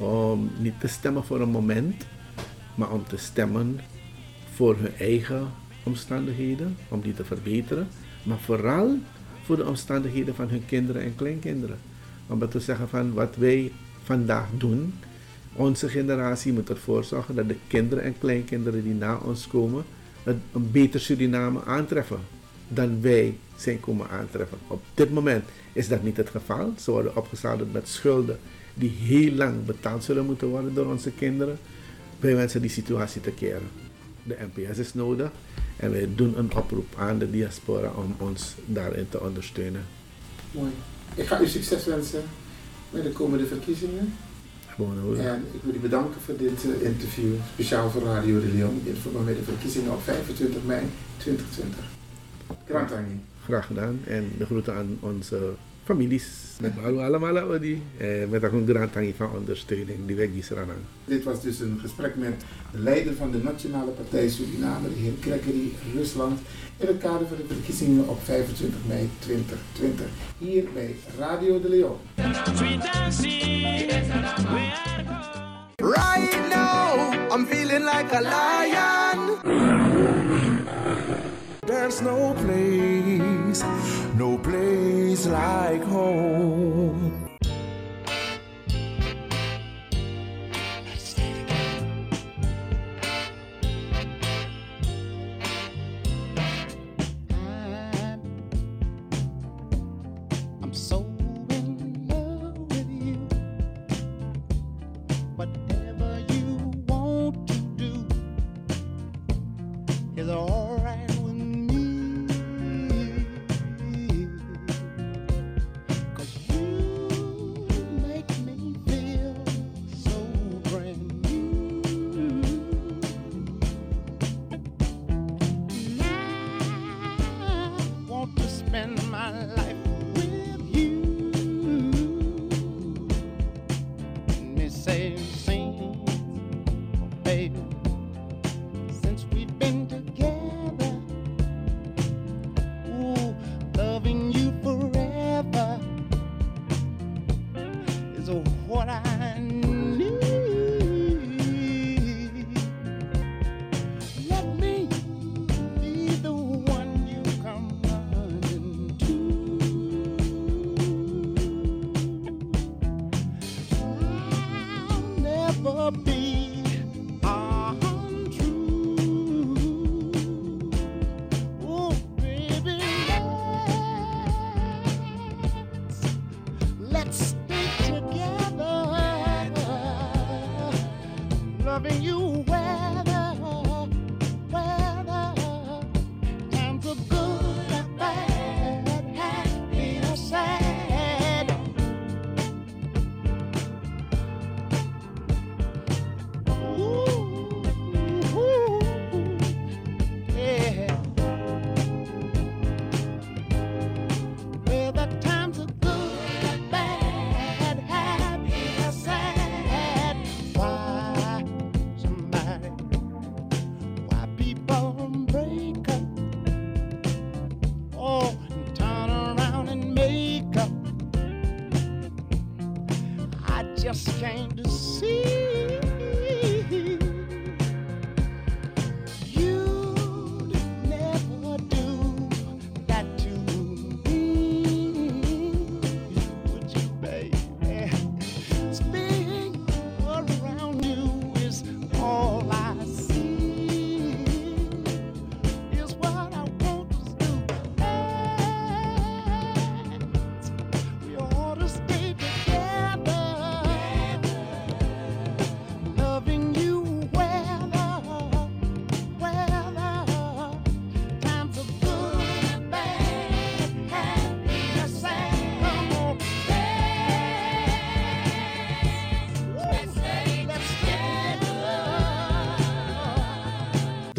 [0.00, 2.06] om niet te stemmen voor een moment,
[2.74, 3.80] maar om te stemmen
[4.54, 5.48] voor hun eigen
[5.82, 7.88] omstandigheden, om die te verbeteren,
[8.22, 8.98] maar vooral
[9.44, 11.78] voor de omstandigheden van hun kinderen en kleinkinderen.
[12.26, 13.72] Omdat we zeggen van wat wij
[14.02, 14.94] vandaag doen,
[15.52, 19.84] onze generatie moet ervoor zorgen dat de kinderen en kleinkinderen die na ons komen,
[20.24, 22.18] een beter Suriname aantreffen
[22.68, 24.58] dan wij zijn komen aantreffen.
[24.66, 26.72] Op dit moment is dat niet het geval.
[26.78, 28.38] Ze worden opgezadeld met schulden
[28.80, 31.58] die heel lang betaald zullen moeten worden door onze kinderen.
[32.20, 33.68] Wij wensen die situatie te keren.
[34.22, 35.30] De NPS is nodig
[35.76, 39.84] en wij doen een oproep aan de diaspora om ons daarin te ondersteunen.
[40.50, 40.70] Mooi.
[41.14, 42.22] Ik ga u succes wensen
[42.90, 44.12] met de komende verkiezingen.
[45.18, 48.94] En ik wil u bedanken voor dit uh, interview, speciaal voor Radio de Leon, in
[48.94, 50.82] verband met de verkiezingen op 25 mei
[51.16, 51.78] 2020.
[52.68, 52.90] Graag
[53.44, 54.00] Graag gedaan.
[54.06, 55.52] En de groeten aan onze
[55.90, 56.28] families.
[56.60, 57.82] Met balu allemaal die.
[57.96, 60.82] Eh, met een grand van ondersteuning die wij aan.
[61.04, 62.34] Dit was dus een gesprek met
[62.72, 66.38] de leider van de Nationale Partij Suriname, de heer Gregory Rusland,
[66.76, 70.06] in het kader van de verkiezingen op 25 mei 2020.
[70.38, 71.96] Hier bij Radio de Leon.
[75.76, 79.18] Right now, I'm feeling like a lion.
[81.66, 83.64] There's no place,
[84.16, 87.09] no place like home.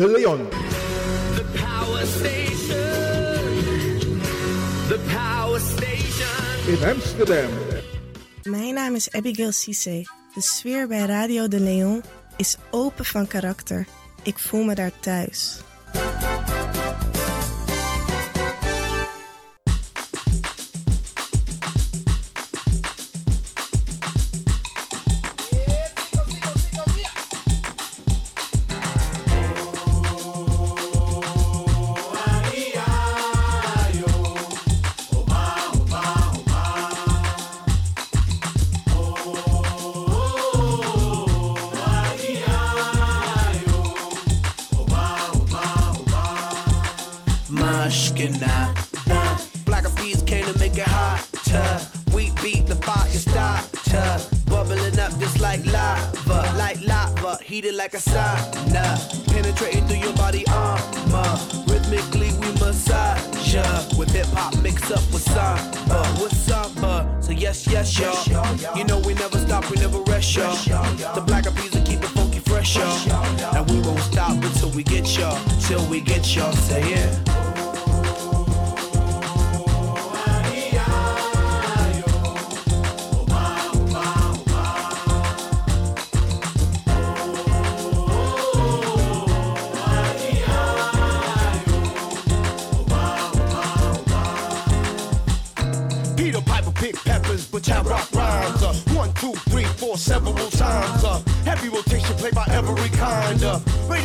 [0.01, 0.49] De Leon.
[1.35, 2.79] The Power Station.
[4.87, 6.67] The Power Station.
[6.67, 7.49] in Amsterdam.
[8.43, 10.07] Mijn naam is Abigail Cisse.
[10.33, 12.03] De sfeer bij Radio de Leon
[12.37, 13.87] is open van karakter.
[14.23, 15.59] Ik voel me daar thuis.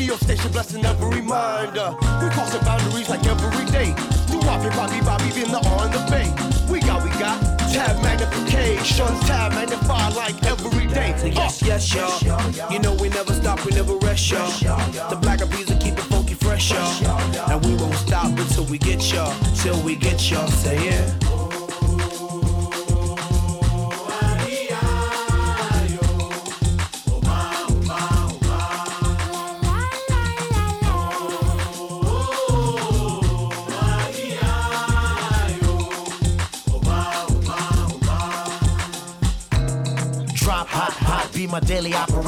[0.07, 1.77] Radio station blessing every mind.
[1.77, 1.93] Uh,
[2.23, 3.93] we crossing boundaries like every day.
[4.31, 6.31] Do Bobby, Bobby, Bobby, been the on the bay.
[6.71, 7.41] We got, we got
[7.73, 11.13] tab magnification, tab magnify like every day.
[11.19, 12.73] So yes, yes, y'all.
[12.73, 14.49] You know we never stop, we never rest, y'all.
[15.11, 17.51] The black of bees will keep it funky fresh, y'all.
[17.51, 20.47] And we won't stop until we get y'all, till we get y'all.
[20.47, 21.26] Say yeah.